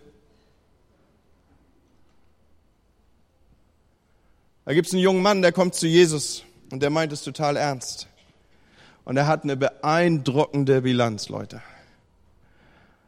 Da 4.65 4.73
gibt 4.73 4.87
es 4.87 4.93
einen 4.93 5.01
jungen 5.01 5.23
Mann, 5.23 5.41
der 5.41 5.51
kommt 5.51 5.73
zu 5.73 5.87
Jesus 5.87 6.43
und 6.71 6.83
der 6.83 6.91
meint 6.91 7.11
es 7.11 7.23
total 7.23 7.57
ernst. 7.57 8.07
Und 9.11 9.17
er 9.17 9.27
hat 9.27 9.43
eine 9.43 9.57
beeindruckende 9.57 10.83
Bilanz, 10.83 11.27
Leute. 11.27 11.61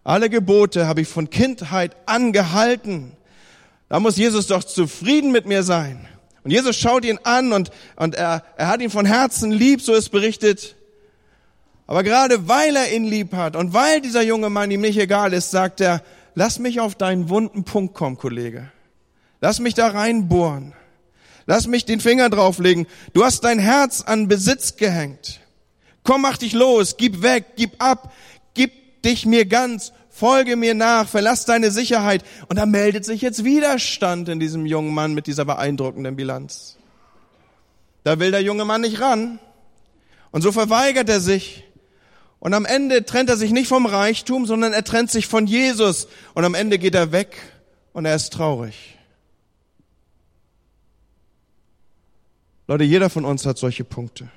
Alle 0.04 0.30
Gebote 0.30 0.86
habe 0.86 1.00
ich 1.00 1.08
von 1.08 1.30
Kindheit 1.30 1.96
angehalten. 2.08 3.14
Da 3.88 4.02
muss 4.02 4.18
Jesus 4.18 4.48
doch 4.48 4.66
zufrieden 4.66 5.32
mit 5.32 5.46
mir 5.46 5.64
sein. 5.64 6.06
Und 6.44 6.52
Jesus 6.52 6.76
schaut 6.76 7.06
ihn 7.06 7.20
an 7.24 7.54
und, 7.54 7.72
und 7.96 8.16
er, 8.16 8.44
er 8.58 8.68
hat 8.68 8.82
ihn 8.82 8.90
von 8.90 9.06
Herzen 9.06 9.50
lieb, 9.50 9.82
so 9.82 9.94
ist 9.94 10.10
berichtet. 10.10 10.76
Aber 11.88 12.04
gerade 12.04 12.50
weil 12.50 12.76
er 12.76 12.94
ihn 12.94 13.06
lieb 13.06 13.34
hat 13.34 13.56
und 13.56 13.74
weil 13.74 14.02
dieser 14.02 14.24
junge 14.24 14.50
Mann 14.50 14.72
ihm 14.72 14.82
nicht 14.82 15.00
egal 15.00 15.32
ist, 15.32 15.52
sagt 15.52 15.80
er, 15.80 16.04
lass 16.36 16.60
mich 16.60 16.82
auf 16.82 16.96
deinen 16.96 17.30
wunden 17.30 17.64
Punkt 17.64 17.94
kommen, 17.94 18.18
Kollege. 18.18 18.70
Lass 19.40 19.62
mich 19.62 19.74
da 19.74 19.88
reinbohren. 19.88 20.74
Lass 21.46 21.66
mich 21.66 21.86
den 21.86 22.02
Finger 22.02 22.30
drauflegen. 22.30 22.88
Du 23.14 23.24
hast 23.24 23.46
dein 23.46 23.60
Herz 23.60 24.02
an 24.02 24.28
Besitz 24.28 24.76
gehängt. 24.76 25.40
Komm, 26.04 26.22
mach 26.22 26.38
dich 26.38 26.54
los, 26.54 26.98
gib 26.98 27.22
weg, 27.22 27.54
gib 27.56 27.82
ab, 27.82 28.14
gib 28.54 29.02
dich 29.04 29.26
mir 29.26 29.46
ganz, 29.46 29.94
folge 30.10 30.56
mir 30.56 30.74
nach, 30.74 31.08
verlass 31.08 31.46
deine 31.46 31.72
Sicherheit. 31.72 32.24
Und 32.50 32.58
da 32.58 32.66
meldet 32.66 33.06
sich 33.06 33.22
jetzt 33.22 33.44
Widerstand 33.44 34.30
in 34.30 34.40
diesem 34.40 34.66
jungen 34.66 34.94
Mann 34.94 35.14
mit 35.14 35.28
dieser 35.28 35.46
beeindruckenden 35.46 36.16
Bilanz. 36.16 36.78
Da 38.04 38.20
will 38.20 38.32
der 38.32 38.44
junge 38.44 38.66
Mann 38.66 38.82
nicht 38.82 39.00
ran. 39.00 39.40
Und 40.32 40.42
so 40.42 40.52
verweigert 40.52 41.10
er 41.10 41.20
sich. 41.20 41.64
Und 42.40 42.54
am 42.54 42.66
Ende 42.66 43.06
trennt 43.06 43.30
er 43.30 43.38
sich 43.38 43.52
nicht 43.52 43.70
vom 43.70 43.86
Reichtum, 43.86 44.46
sondern 44.46 44.74
er 44.74 44.84
trennt 44.84 45.10
sich 45.10 45.28
von 45.28 45.48
Jesus. 45.48 46.08
Und 46.34 46.44
am 46.44 46.56
Ende 46.56 46.78
geht 46.80 46.96
er 46.96 47.14
weg 47.14 47.38
und 47.94 48.06
er 48.06 48.16
ist 48.16 48.34
traurig. 48.34 48.98
Leute, 52.68 52.84
jeder 52.84 53.10
von 53.10 53.24
uns 53.24 53.46
hat 53.46 53.58
solche 53.58 53.84
Punkte. 53.84 54.30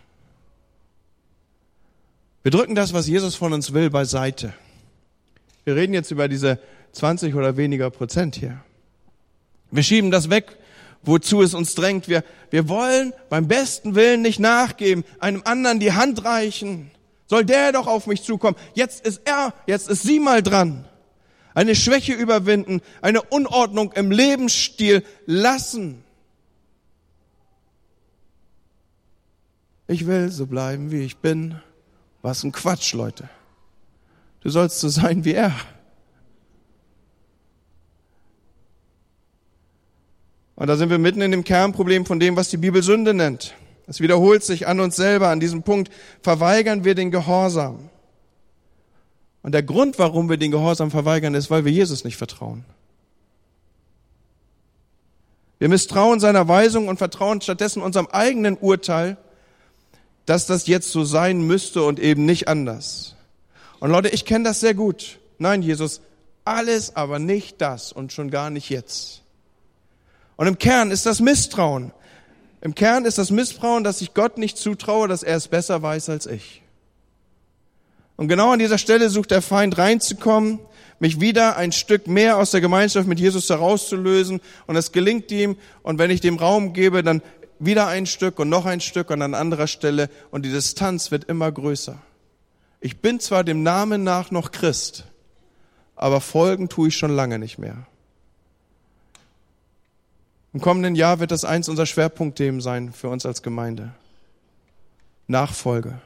Wir 2.46 2.52
drücken 2.52 2.76
das, 2.76 2.92
was 2.92 3.08
Jesus 3.08 3.34
von 3.34 3.52
uns 3.52 3.72
will, 3.72 3.90
beiseite. 3.90 4.54
Wir 5.64 5.74
reden 5.74 5.94
jetzt 5.94 6.12
über 6.12 6.28
diese 6.28 6.60
20 6.92 7.34
oder 7.34 7.56
weniger 7.56 7.90
Prozent 7.90 8.36
hier. 8.36 8.62
Wir 9.72 9.82
schieben 9.82 10.12
das 10.12 10.30
weg, 10.30 10.56
wozu 11.02 11.42
es 11.42 11.54
uns 11.54 11.74
drängt. 11.74 12.06
Wir, 12.06 12.22
wir 12.50 12.68
wollen 12.68 13.12
beim 13.30 13.48
besten 13.48 13.96
Willen 13.96 14.22
nicht 14.22 14.38
nachgeben, 14.38 15.02
einem 15.18 15.42
anderen 15.44 15.80
die 15.80 15.92
Hand 15.92 16.24
reichen. 16.24 16.92
Soll 17.26 17.44
der 17.44 17.72
doch 17.72 17.88
auf 17.88 18.06
mich 18.06 18.22
zukommen? 18.22 18.56
Jetzt 18.74 19.04
ist 19.04 19.22
er, 19.24 19.52
jetzt 19.66 19.88
ist 19.88 20.04
sie 20.04 20.20
mal 20.20 20.40
dran. 20.40 20.84
Eine 21.52 21.74
Schwäche 21.74 22.12
überwinden, 22.12 22.80
eine 23.02 23.22
Unordnung 23.22 23.90
im 23.94 24.12
Lebensstil 24.12 25.02
lassen. 25.26 26.04
Ich 29.88 30.06
will 30.06 30.30
so 30.30 30.46
bleiben, 30.46 30.92
wie 30.92 31.02
ich 31.02 31.16
bin. 31.16 31.60
Was 32.26 32.42
ein 32.42 32.50
Quatsch, 32.50 32.92
Leute. 32.92 33.28
Du 34.40 34.50
sollst 34.50 34.80
so 34.80 34.88
sein 34.88 35.24
wie 35.24 35.34
er. 35.34 35.54
Und 40.56 40.66
da 40.66 40.74
sind 40.74 40.90
wir 40.90 40.98
mitten 40.98 41.20
in 41.20 41.30
dem 41.30 41.44
Kernproblem 41.44 42.04
von 42.04 42.18
dem, 42.18 42.34
was 42.34 42.48
die 42.48 42.56
Bibel 42.56 42.82
Sünde 42.82 43.14
nennt. 43.14 43.54
Es 43.86 44.00
wiederholt 44.00 44.42
sich 44.42 44.66
an 44.66 44.80
uns 44.80 44.96
selber. 44.96 45.28
An 45.28 45.38
diesem 45.38 45.62
Punkt 45.62 45.92
verweigern 46.20 46.82
wir 46.82 46.96
den 46.96 47.12
Gehorsam. 47.12 47.90
Und 49.44 49.52
der 49.52 49.62
Grund, 49.62 49.96
warum 50.00 50.28
wir 50.28 50.36
den 50.36 50.50
Gehorsam 50.50 50.90
verweigern, 50.90 51.34
ist, 51.34 51.48
weil 51.48 51.64
wir 51.64 51.70
Jesus 51.70 52.02
nicht 52.02 52.16
vertrauen. 52.16 52.64
Wir 55.60 55.68
misstrauen 55.68 56.18
seiner 56.18 56.48
Weisung 56.48 56.88
und 56.88 56.96
vertrauen 56.96 57.40
stattdessen 57.40 57.82
unserem 57.82 58.08
eigenen 58.08 58.56
Urteil, 58.56 59.16
dass 60.26 60.46
das 60.46 60.66
jetzt 60.66 60.90
so 60.90 61.04
sein 61.04 61.40
müsste 61.40 61.82
und 61.82 61.98
eben 61.98 62.26
nicht 62.26 62.48
anders. 62.48 63.14
Und 63.78 63.90
Leute, 63.90 64.08
ich 64.08 64.24
kenne 64.24 64.44
das 64.44 64.60
sehr 64.60 64.74
gut. 64.74 65.18
Nein, 65.38 65.62
Jesus, 65.62 66.00
alles, 66.44 66.96
aber 66.96 67.18
nicht 67.18 67.60
das 67.60 67.92
und 67.92 68.12
schon 68.12 68.30
gar 68.30 68.50
nicht 68.50 68.68
jetzt. 68.68 69.22
Und 70.36 70.46
im 70.46 70.58
Kern 70.58 70.90
ist 70.90 71.06
das 71.06 71.20
Misstrauen. 71.20 71.92
Im 72.60 72.74
Kern 72.74 73.04
ist 73.04 73.18
das 73.18 73.30
Misstrauen, 73.30 73.84
dass 73.84 74.00
ich 74.00 74.14
Gott 74.14 74.38
nicht 74.38 74.58
zutraue, 74.58 75.08
dass 75.08 75.22
er 75.22 75.36
es 75.36 75.48
besser 75.48 75.82
weiß 75.82 76.08
als 76.08 76.26
ich. 76.26 76.62
Und 78.16 78.28
genau 78.28 78.52
an 78.52 78.58
dieser 78.58 78.78
Stelle 78.78 79.10
sucht 79.10 79.30
der 79.30 79.42
Feind 79.42 79.76
reinzukommen, 79.78 80.58
mich 80.98 81.20
wieder 81.20 81.56
ein 81.56 81.72
Stück 81.72 82.06
mehr 82.06 82.38
aus 82.38 82.50
der 82.50 82.62
Gemeinschaft 82.62 83.06
mit 83.06 83.20
Jesus 83.20 83.50
herauszulösen. 83.50 84.40
Und 84.66 84.76
es 84.76 84.92
gelingt 84.92 85.30
ihm. 85.30 85.56
Und 85.82 85.98
wenn 85.98 86.10
ich 86.10 86.22
dem 86.22 86.36
Raum 86.36 86.72
gebe, 86.72 87.02
dann 87.02 87.20
wieder 87.58 87.86
ein 87.88 88.06
Stück 88.06 88.38
und 88.38 88.48
noch 88.48 88.66
ein 88.66 88.80
Stück 88.80 89.10
und 89.10 89.22
an 89.22 89.34
anderer 89.34 89.66
Stelle. 89.66 90.10
Und 90.30 90.44
die 90.44 90.52
Distanz 90.52 91.10
wird 91.10 91.24
immer 91.24 91.50
größer. 91.50 91.98
Ich 92.80 93.00
bin 93.00 93.20
zwar 93.20 93.44
dem 93.44 93.62
Namen 93.62 94.04
nach 94.04 94.30
noch 94.30 94.52
Christ, 94.52 95.04
aber 95.94 96.20
folgen 96.20 96.68
tue 96.68 96.88
ich 96.88 96.96
schon 96.96 97.10
lange 97.10 97.38
nicht 97.38 97.58
mehr. 97.58 97.86
Im 100.52 100.60
kommenden 100.60 100.94
Jahr 100.94 101.20
wird 101.20 101.32
das 101.32 101.44
eins 101.44 101.68
unserer 101.68 101.86
Schwerpunktthemen 101.86 102.60
sein 102.60 102.92
für 102.92 103.08
uns 103.08 103.26
als 103.26 103.42
Gemeinde. 103.42 103.92
Nachfolge. 105.26 106.00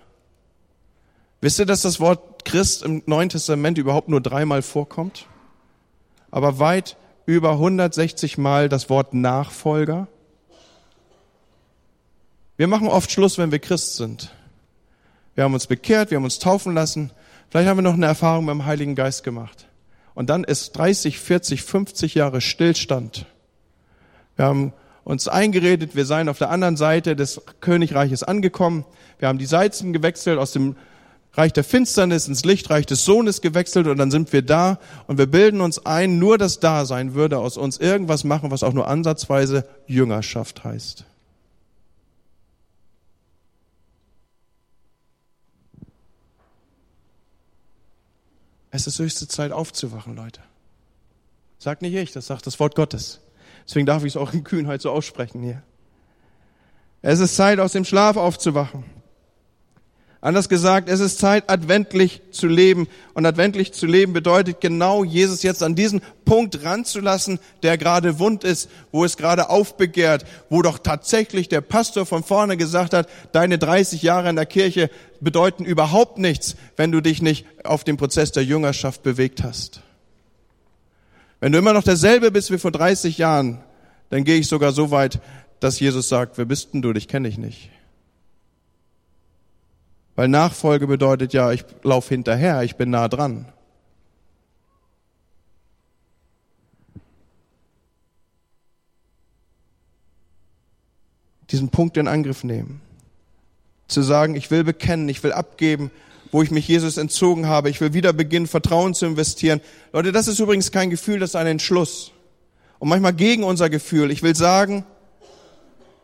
Wisst 1.41 1.59
ihr, 1.59 1.67
dass 1.67 1.83
das 1.83 2.01
Wort 2.01 2.45
Christ 2.45 2.83
im 2.83 3.03
Neuen 3.07 3.29
Testament 3.29 3.79
überhaupt 3.79 4.09
nur 4.09 4.21
dreimal 4.21 4.63
vorkommt? 4.63 5.27
Aber 6.31 6.59
weit 6.59 6.97
über 7.27 7.53
160 7.53 8.39
Mal 8.39 8.69
das 8.69 8.91
Wort 8.91 9.15
Nachfolger. 9.15 10.09
Wir 12.61 12.66
machen 12.66 12.88
oft 12.88 13.11
Schluss, 13.11 13.38
wenn 13.38 13.53
wir 13.53 13.59
Christ 13.59 13.96
sind. 13.96 14.35
Wir 15.35 15.44
haben 15.44 15.55
uns 15.55 15.66
bekehrt, 15.66 16.11
wir 16.11 16.16
haben 16.16 16.25
uns 16.25 16.40
taufen 16.40 16.75
lassen. 16.75 17.11
Vielleicht 17.49 17.66
haben 17.66 17.79
wir 17.79 17.83
noch 17.83 17.94
eine 17.94 18.05
Erfahrung 18.05 18.44
mit 18.44 18.53
dem 18.53 18.66
Heiligen 18.66 18.94
Geist 18.94 19.25
gemacht. 19.25 19.66
Und 20.12 20.29
dann 20.29 20.44
ist 20.44 20.77
30, 20.77 21.18
40, 21.20 21.62
50 21.62 22.16
Jahre 22.16 22.42
Stillstand. 22.42 23.25
Wir 24.37 24.44
haben 24.44 24.75
uns 25.05 25.27
eingeredet, 25.27 25.96
wir 25.96 26.05
seien 26.05 26.29
auf 26.29 26.37
der 26.37 26.51
anderen 26.51 26.77
Seite 26.77 27.16
des 27.16 27.40
Königreiches 27.62 28.25
angekommen. 28.25 28.85
Wir 29.18 29.29
haben 29.29 29.38
die 29.38 29.46
Seiten 29.46 29.94
gewechselt 29.94 30.38
aus 30.38 30.53
dem 30.53 30.77
Reich 31.33 31.55
der 31.55 31.64
Finsternis 31.64 32.29
ins 32.29 32.44
Lichtreich 32.44 32.85
des 32.85 33.07
Sohnes 33.07 33.40
gewechselt 33.40 33.87
und 33.87 33.96
dann 33.96 34.11
sind 34.11 34.35
wir 34.35 34.42
da 34.42 34.79
und 35.07 35.16
wir 35.16 35.29
bilden 35.29 35.62
uns 35.62 35.87
ein, 35.87 36.18
nur 36.18 36.37
das 36.37 36.61
Dasein 36.61 37.14
würde 37.14 37.38
aus 37.38 37.57
uns 37.57 37.79
irgendwas 37.79 38.23
machen, 38.23 38.51
was 38.51 38.62
auch 38.62 38.75
nur 38.75 38.87
ansatzweise 38.87 39.66
Jüngerschaft 39.87 40.62
heißt. 40.62 41.07
Es 48.70 48.87
ist 48.87 48.98
höchste 48.98 49.26
Zeit 49.26 49.52
aufzuwachen, 49.52 50.14
Leute. 50.14 50.40
Sagt 51.59 51.83
nicht 51.83 51.94
ich, 51.94 52.12
das 52.12 52.26
sagt 52.26 52.46
das 52.46 52.59
Wort 52.61 52.74
Gottes. 52.74 53.20
Deswegen 53.66 53.87
darf 53.87 54.04
ich 54.04 54.12
es 54.12 54.16
auch 54.16 54.33
in 54.33 54.44
Kühnheit 54.44 54.80
so 54.80 54.90
aussprechen 54.90 55.42
hier. 55.42 55.62
Es 57.02 57.18
ist 57.18 57.37
Zeit, 57.37 57.59
aus 57.59 57.72
dem 57.72 57.85
Schlaf 57.85 58.16
aufzuwachen. 58.16 58.85
Anders 60.22 60.50
gesagt, 60.50 60.90
es 60.90 61.00
ist 61.00 61.18
Zeit, 61.18 61.48
adventlich 61.48 62.20
zu 62.30 62.46
leben. 62.46 62.88
Und 63.14 63.24
adventlich 63.24 63.72
zu 63.72 63.87
leben 63.87 64.12
bedeutet 64.12 64.61
genau, 64.61 65.02
Jesus 65.02 65.42
jetzt 65.42 65.62
an 65.62 65.74
diesen 65.74 66.02
Punkt 66.26 66.62
ranzulassen, 66.62 67.38
der 67.62 67.78
gerade 67.78 68.18
wund 68.18 68.44
ist, 68.44 68.68
wo 68.92 69.04
es 69.04 69.16
gerade 69.16 69.48
aufbegehrt, 69.48 70.26
wo 70.50 70.61
doch 70.61 70.78
tatsächlich 70.78 71.48
der 71.48 71.62
Pastor 71.62 72.04
von 72.04 72.22
vorne 72.22 72.59
gesagt 72.59 72.92
hat, 72.92 73.09
deine 73.33 73.56
30 73.56 74.02
Jahre 74.02 74.28
in 74.28 74.37
der 74.37 74.44
Kirche 74.44 74.90
bedeuten 75.20 75.64
überhaupt 75.64 76.18
nichts, 76.18 76.54
wenn 76.76 76.92
du 76.92 77.00
dich 77.00 77.22
nicht 77.22 77.46
auf 77.64 77.83
den 77.83 77.96
Prozess 77.96 78.30
der 78.30 78.44
Jüngerschaft 78.44 79.02
bewegt 79.02 79.42
hast. 79.42 79.80
Wenn 81.40 81.52
du 81.52 81.59
immer 81.59 81.72
noch 81.72 81.83
derselbe 81.83 82.30
bist 82.30 82.50
wie 82.50 82.59
vor 82.59 82.72
30 82.72 83.16
Jahren, 83.16 83.61
dann 84.11 84.24
gehe 84.24 84.38
ich 84.38 84.48
sogar 84.48 84.72
so 84.72 84.90
weit, 84.90 85.20
dass 85.61 85.80
Jesus 85.80 86.11
sagt, 86.11 86.37
wer 86.37 86.44
bist 86.44 86.74
denn 86.74 86.83
du, 86.83 86.92
dich 86.92 87.09
kenne 87.09 87.28
ich 87.28 87.38
nicht. 87.38 87.70
Weil 90.20 90.28
Nachfolge 90.28 90.87
bedeutet 90.87 91.33
ja, 91.33 91.50
ich 91.50 91.64
laufe 91.83 92.11
hinterher, 92.11 92.62
ich 92.62 92.76
bin 92.76 92.90
nah 92.90 93.09
dran. 93.09 93.46
Diesen 101.50 101.70
Punkt 101.70 101.96
in 101.96 102.06
Angriff 102.06 102.44
nehmen. 102.44 102.83
Zu 103.88 104.02
sagen, 104.02 104.35
ich 104.35 104.50
will 104.50 104.62
bekennen, 104.62 105.09
ich 105.09 105.22
will 105.22 105.33
abgeben, 105.33 105.90
wo 106.33 106.42
ich 106.42 106.50
mich 106.50 106.68
Jesus 106.68 106.98
entzogen 106.98 107.46
habe. 107.46 107.70
Ich 107.70 107.80
will 107.80 107.94
wieder 107.94 108.12
beginnen, 108.12 108.46
Vertrauen 108.46 108.92
zu 108.92 109.06
investieren. 109.06 109.62
Leute, 109.94 110.12
das 110.12 110.28
ist 110.28 110.38
übrigens 110.38 110.70
kein 110.70 110.90
Gefühl, 110.90 111.18
das 111.18 111.30
ist 111.30 111.37
ein 111.37 111.46
Entschluss. 111.46 112.12
Und 112.78 112.90
manchmal 112.90 113.14
gegen 113.14 113.42
unser 113.42 113.70
Gefühl. 113.70 114.11
Ich 114.11 114.22
will 114.22 114.37
sagen, 114.37 114.85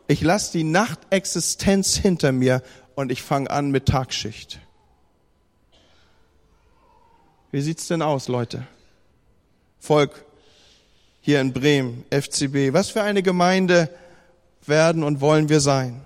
ich 0.07 0.21
lasse 0.21 0.53
die 0.53 0.63
Nachtexistenz 0.63 1.97
hinter 1.97 2.31
mir 2.31 2.63
und 2.97 3.11
ich 3.11 3.21
fange 3.21 3.51
an 3.51 3.69
mit 3.69 3.85
Tagschicht. 3.85 4.59
Wie 7.51 7.61
sieht's 7.61 7.87
denn 7.87 8.01
aus, 8.01 8.27
Leute? 8.27 8.65
Volk 9.77 10.25
hier 11.21 11.39
in 11.39 11.53
Bremen, 11.53 12.05
FCB, 12.09 12.73
was 12.73 12.89
für 12.89 13.03
eine 13.03 13.21
Gemeinde 13.21 13.87
werden 14.65 15.03
und 15.03 15.21
wollen 15.21 15.47
wir 15.47 15.59
sein? 15.59 16.01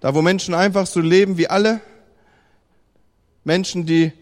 Da, 0.00 0.14
wo 0.14 0.22
Menschen 0.22 0.54
einfach 0.54 0.86
so 0.86 1.00
leben 1.00 1.36
wie 1.36 1.48
alle, 1.48 1.82
Menschen, 3.44 3.84
die 3.84 4.12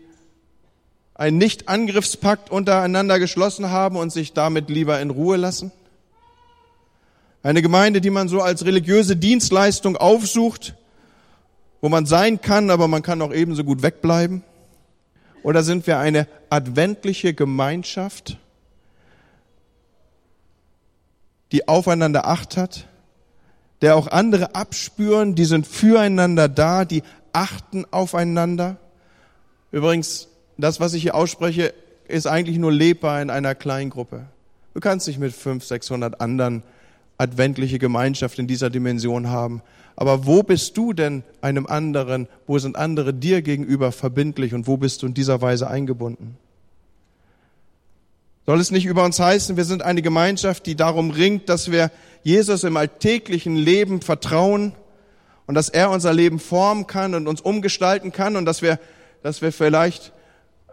einen 1.15 1.39
Nicht-Angriffspakt 1.39 2.51
untereinander 2.51 3.21
geschlossen 3.21 3.71
haben 3.71 3.97
und 3.97 4.11
sich 4.11 4.33
damit 4.33 4.69
lieber 4.69 5.01
in 5.01 5.11
Ruhe 5.11 5.37
lassen? 5.37 5.71
Eine 7.45 7.63
Gemeinde, 7.63 8.01
die 8.01 8.11
man 8.11 8.29
so 8.29 8.43
als 8.43 8.65
religiöse 8.65 9.15
Dienstleistung 9.15 9.97
aufsucht, 9.97 10.75
wo 11.81 11.89
man 11.89 12.07
sein 12.07 12.41
kann, 12.41 12.71
aber 12.71 12.89
man 12.89 13.03
kann 13.03 13.23
auch 13.23 13.33
ebenso 13.33 13.65
gut 13.65 13.83
wegbleiben? 13.83 14.43
Oder 15.43 15.63
sind 15.63 15.87
wir 15.87 15.99
eine 15.99 16.27
adventliche 16.51 17.35
Gemeinschaft, 17.35 18.39
die 21.53 21.69
aufeinander 21.69 22.27
Acht 22.27 22.57
hat, 22.57 22.89
der 23.81 23.97
auch 23.97 24.09
andere 24.09 24.55
abspüren, 24.55 25.35
die 25.35 25.45
sind 25.45 25.67
füreinander 25.67 26.49
da, 26.49 26.85
die 26.85 27.03
achten 27.33 27.85
aufeinander? 27.91 28.79
Übrigens, 29.71 30.29
das, 30.59 30.81
was 30.81 30.95
ich 30.95 31.03
hier 31.03 31.15
ausspreche, 31.15 31.75
ist 32.09 32.27
eigentlich 32.27 32.59
nur 32.59 32.73
lebbar 32.73 33.21
in 33.21 33.31
einer 33.31 33.55
Kleingruppe. 33.55 34.27
Du 34.75 34.81
kannst 34.81 35.07
nicht 35.07 35.19
mit 35.19 35.33
500, 35.33 35.69
600 35.69 36.21
anderen 36.21 36.63
adventliche 37.19 37.79
Gemeinschaft 37.79 38.39
in 38.39 38.47
dieser 38.47 38.71
Dimension 38.71 39.29
haben. 39.29 39.63
Aber 39.97 40.27
wo 40.27 40.43
bist 40.43 40.77
du 40.77 40.93
denn 40.93 41.23
einem 41.41 41.67
anderen, 41.67 42.29
wo 42.47 42.59
sind 42.59 42.77
andere 42.77 43.15
dir 43.15 43.41
gegenüber 43.43 43.93
verbindlich 43.93 44.53
und 44.53 44.67
wo 44.67 44.77
bist 44.77 45.03
du 45.03 45.07
in 45.07 45.15
dieser 45.15 45.41
Weise 45.41 45.69
eingebunden? 45.69 46.37
Soll 48.45 48.61
es 48.61 48.71
nicht 48.71 48.85
über 48.85 49.05
uns 49.05 49.19
heißen, 49.19 49.57
wir 49.57 49.65
sind 49.65 49.83
eine 49.83 50.03
Gemeinschaft, 50.03 50.67
die 50.67 50.77
darum 50.77 51.11
ringt, 51.11 51.49
dass 51.49 51.71
wir 51.73 51.91
Jesus 52.23 52.63
im 52.63 52.77
alltäglichen 52.77 53.57
Leben 53.57 54.03
vertrauen 54.03 54.73
und 55.47 55.55
dass 55.55 55.69
er 55.69 55.91
unser 55.91 56.13
Leben 56.13 56.39
formen 56.39 56.87
kann 56.87 57.15
und 57.15 57.27
uns 57.27 57.41
umgestalten 57.41 58.13
kann 58.13 58.37
und 58.37 58.45
dass 58.45 58.63
wir, 58.63 58.79
dass 59.23 59.43
wir 59.43 59.51
vielleicht 59.51 60.13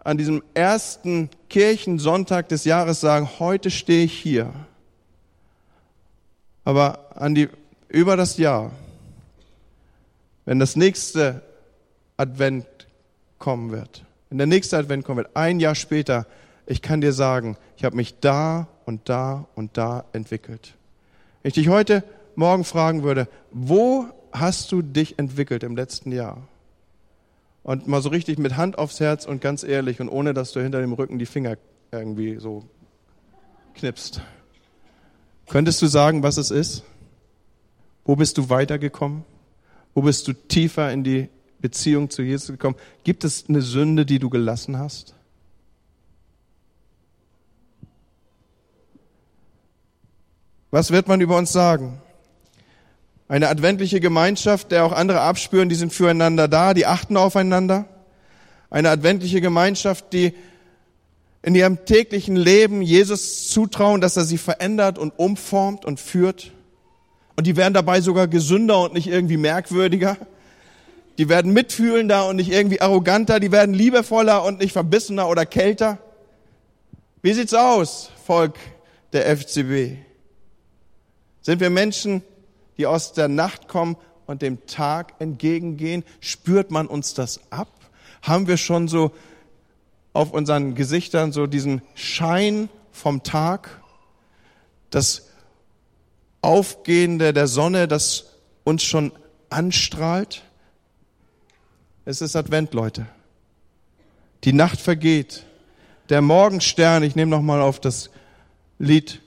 an 0.04 0.18
diesem 0.18 0.42
ersten 0.52 1.30
Kirchensonntag 1.48 2.48
des 2.48 2.64
Jahres 2.64 3.00
sagen, 3.00 3.28
heute 3.38 3.70
stehe 3.70 4.04
ich 4.04 4.12
hier. 4.12 4.52
Aber 6.64 7.16
an 7.16 7.34
die, 7.34 7.48
über 7.88 8.16
das 8.16 8.38
Jahr 8.38 8.72
wenn 10.44 10.58
das 10.58 10.76
nächste 10.76 11.42
Advent 12.16 12.66
kommen 13.38 13.72
wird, 13.72 14.04
wenn 14.28 14.38
der 14.38 14.46
nächste 14.46 14.76
Advent 14.76 15.04
kommen 15.04 15.18
wird, 15.18 15.36
ein 15.36 15.60
Jahr 15.60 15.74
später, 15.74 16.26
ich 16.66 16.82
kann 16.82 17.00
dir 17.00 17.12
sagen, 17.12 17.56
ich 17.76 17.84
habe 17.84 17.96
mich 17.96 18.20
da 18.20 18.68
und 18.84 19.08
da 19.08 19.46
und 19.54 19.76
da 19.76 20.04
entwickelt. 20.12 20.74
Wenn 21.42 21.48
ich 21.48 21.54
dich 21.54 21.68
heute 21.68 22.04
Morgen 22.36 22.64
fragen 22.64 23.02
würde, 23.02 23.28
wo 23.52 24.06
hast 24.32 24.72
du 24.72 24.82
dich 24.82 25.18
entwickelt 25.18 25.62
im 25.62 25.76
letzten 25.76 26.10
Jahr? 26.12 26.48
Und 27.62 27.86
mal 27.86 28.02
so 28.02 28.10
richtig 28.10 28.38
mit 28.38 28.56
Hand 28.56 28.76
aufs 28.76 29.00
Herz 29.00 29.24
und 29.24 29.40
ganz 29.40 29.62
ehrlich 29.62 30.00
und 30.00 30.08
ohne, 30.08 30.34
dass 30.34 30.52
du 30.52 30.60
hinter 30.60 30.80
dem 30.80 30.92
Rücken 30.92 31.18
die 31.18 31.26
Finger 31.26 31.56
irgendwie 31.92 32.36
so 32.36 32.64
knipst. 33.74 34.20
Könntest 35.48 35.80
du 35.82 35.86
sagen, 35.86 36.22
was 36.22 36.36
es 36.36 36.50
ist? 36.50 36.82
Wo 38.04 38.16
bist 38.16 38.38
du 38.38 38.48
weitergekommen? 38.50 39.24
Wo 39.94 40.02
bist 40.02 40.26
du 40.28 40.32
tiefer 40.32 40.92
in 40.92 41.04
die 41.04 41.28
Beziehung 41.60 42.10
zu 42.10 42.22
Jesus 42.22 42.48
gekommen? 42.48 42.76
Gibt 43.04 43.24
es 43.24 43.48
eine 43.48 43.62
Sünde, 43.62 44.04
die 44.04 44.18
du 44.18 44.28
gelassen 44.30 44.78
hast? 44.78 45.14
Was 50.70 50.90
wird 50.90 51.06
man 51.06 51.20
über 51.20 51.36
uns 51.36 51.52
sagen? 51.52 52.00
Eine 53.28 53.48
adventliche 53.48 54.00
Gemeinschaft, 54.00 54.72
der 54.72 54.84
auch 54.84 54.92
andere 54.92 55.20
abspüren, 55.20 55.68
die 55.68 55.76
sind 55.76 55.92
füreinander 55.92 56.48
da, 56.48 56.74
die 56.74 56.84
achten 56.84 57.16
aufeinander. 57.16 57.86
Eine 58.70 58.90
adventliche 58.90 59.40
Gemeinschaft, 59.40 60.12
die 60.12 60.34
in 61.44 61.54
ihrem 61.54 61.84
täglichen 61.84 62.36
Leben 62.36 62.80
Jesus 62.80 63.48
zutrauen, 63.50 64.00
dass 64.00 64.16
er 64.16 64.24
sie 64.24 64.38
verändert 64.38 64.96
und 64.96 65.12
umformt 65.18 65.84
und 65.84 66.00
führt. 66.00 66.52
Und 67.36 67.46
die 67.46 67.56
werden 67.56 67.74
dabei 67.74 68.00
sogar 68.00 68.28
gesünder 68.28 68.80
und 68.80 68.94
nicht 68.94 69.08
irgendwie 69.08 69.36
merkwürdiger. 69.36 70.16
Die 71.18 71.28
werden 71.28 71.52
mitfühlender 71.52 72.26
und 72.28 72.36
nicht 72.36 72.50
irgendwie 72.50 72.80
arroganter. 72.80 73.40
Die 73.40 73.52
werden 73.52 73.74
liebevoller 73.74 74.42
und 74.42 74.60
nicht 74.60 74.72
verbissener 74.72 75.28
oder 75.28 75.44
kälter. 75.44 75.98
Wie 77.20 77.34
sieht's 77.34 77.52
aus, 77.52 78.10
Volk 78.24 78.54
der 79.12 79.36
FCB? 79.36 79.98
Sind 81.42 81.60
wir 81.60 81.68
Menschen, 81.68 82.22
die 82.78 82.86
aus 82.86 83.12
der 83.12 83.28
Nacht 83.28 83.68
kommen 83.68 83.98
und 84.24 84.40
dem 84.40 84.64
Tag 84.64 85.12
entgegengehen? 85.18 86.04
Spürt 86.20 86.70
man 86.70 86.86
uns 86.86 87.12
das 87.12 87.40
ab? 87.50 87.68
Haben 88.22 88.46
wir 88.46 88.56
schon 88.56 88.88
so 88.88 89.12
auf 90.14 90.32
unseren 90.32 90.74
Gesichtern 90.74 91.32
so 91.32 91.46
diesen 91.46 91.82
Schein 91.94 92.70
vom 92.92 93.22
Tag, 93.22 93.82
das 94.90 95.28
Aufgehende 96.40 97.34
der 97.34 97.48
Sonne, 97.48 97.88
das 97.88 98.36
uns 98.64 98.82
schon 98.82 99.12
anstrahlt. 99.50 100.42
Es 102.06 102.22
ist 102.22 102.36
Advent, 102.36 102.72
Leute. 102.72 103.06
Die 104.44 104.52
Nacht 104.52 104.80
vergeht. 104.80 105.44
Der 106.10 106.20
Morgenstern, 106.20 107.02
ich 107.02 107.16
nehme 107.16 107.30
nochmal 107.30 107.60
auf 107.60 107.80
das 107.80 108.10
Lied 108.78 109.20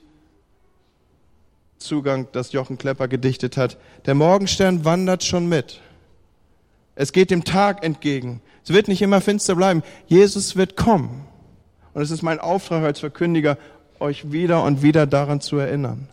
Zugang, 1.78 2.28
das 2.32 2.52
Jochen 2.52 2.78
Klepper 2.78 3.08
gedichtet 3.08 3.56
hat. 3.56 3.76
Der 4.06 4.14
Morgenstern 4.14 4.84
wandert 4.84 5.22
schon 5.22 5.48
mit. 5.48 5.80
Es 7.00 7.12
geht 7.12 7.30
dem 7.30 7.44
Tag 7.44 7.84
entgegen. 7.84 8.42
Es 8.64 8.70
wird 8.70 8.88
nicht 8.88 9.00
immer 9.02 9.20
finster 9.20 9.54
bleiben. 9.54 9.84
Jesus 10.08 10.56
wird 10.56 10.76
kommen. 10.76 11.24
Und 11.94 12.02
es 12.02 12.10
ist 12.10 12.22
mein 12.22 12.40
Auftrag 12.40 12.82
als 12.82 12.98
Verkündiger, 12.98 13.56
euch 14.00 14.32
wieder 14.32 14.64
und 14.64 14.82
wieder 14.82 15.06
daran 15.06 15.40
zu 15.40 15.58
erinnern. 15.58 16.08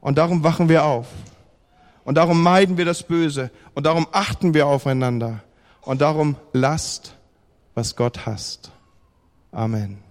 Und 0.00 0.16
darum 0.16 0.44
wachen 0.44 0.70
wir 0.70 0.86
auf. 0.86 1.08
Und 2.04 2.14
darum 2.14 2.42
meiden 2.42 2.78
wir 2.78 2.86
das 2.86 3.02
Böse. 3.02 3.50
Und 3.74 3.84
darum 3.84 4.06
achten 4.12 4.54
wir 4.54 4.66
aufeinander. 4.66 5.42
Und 5.82 6.00
darum 6.00 6.36
lasst, 6.54 7.14
was 7.74 7.96
Gott 7.96 8.24
hasst. 8.24 8.72
Amen. 9.52 10.03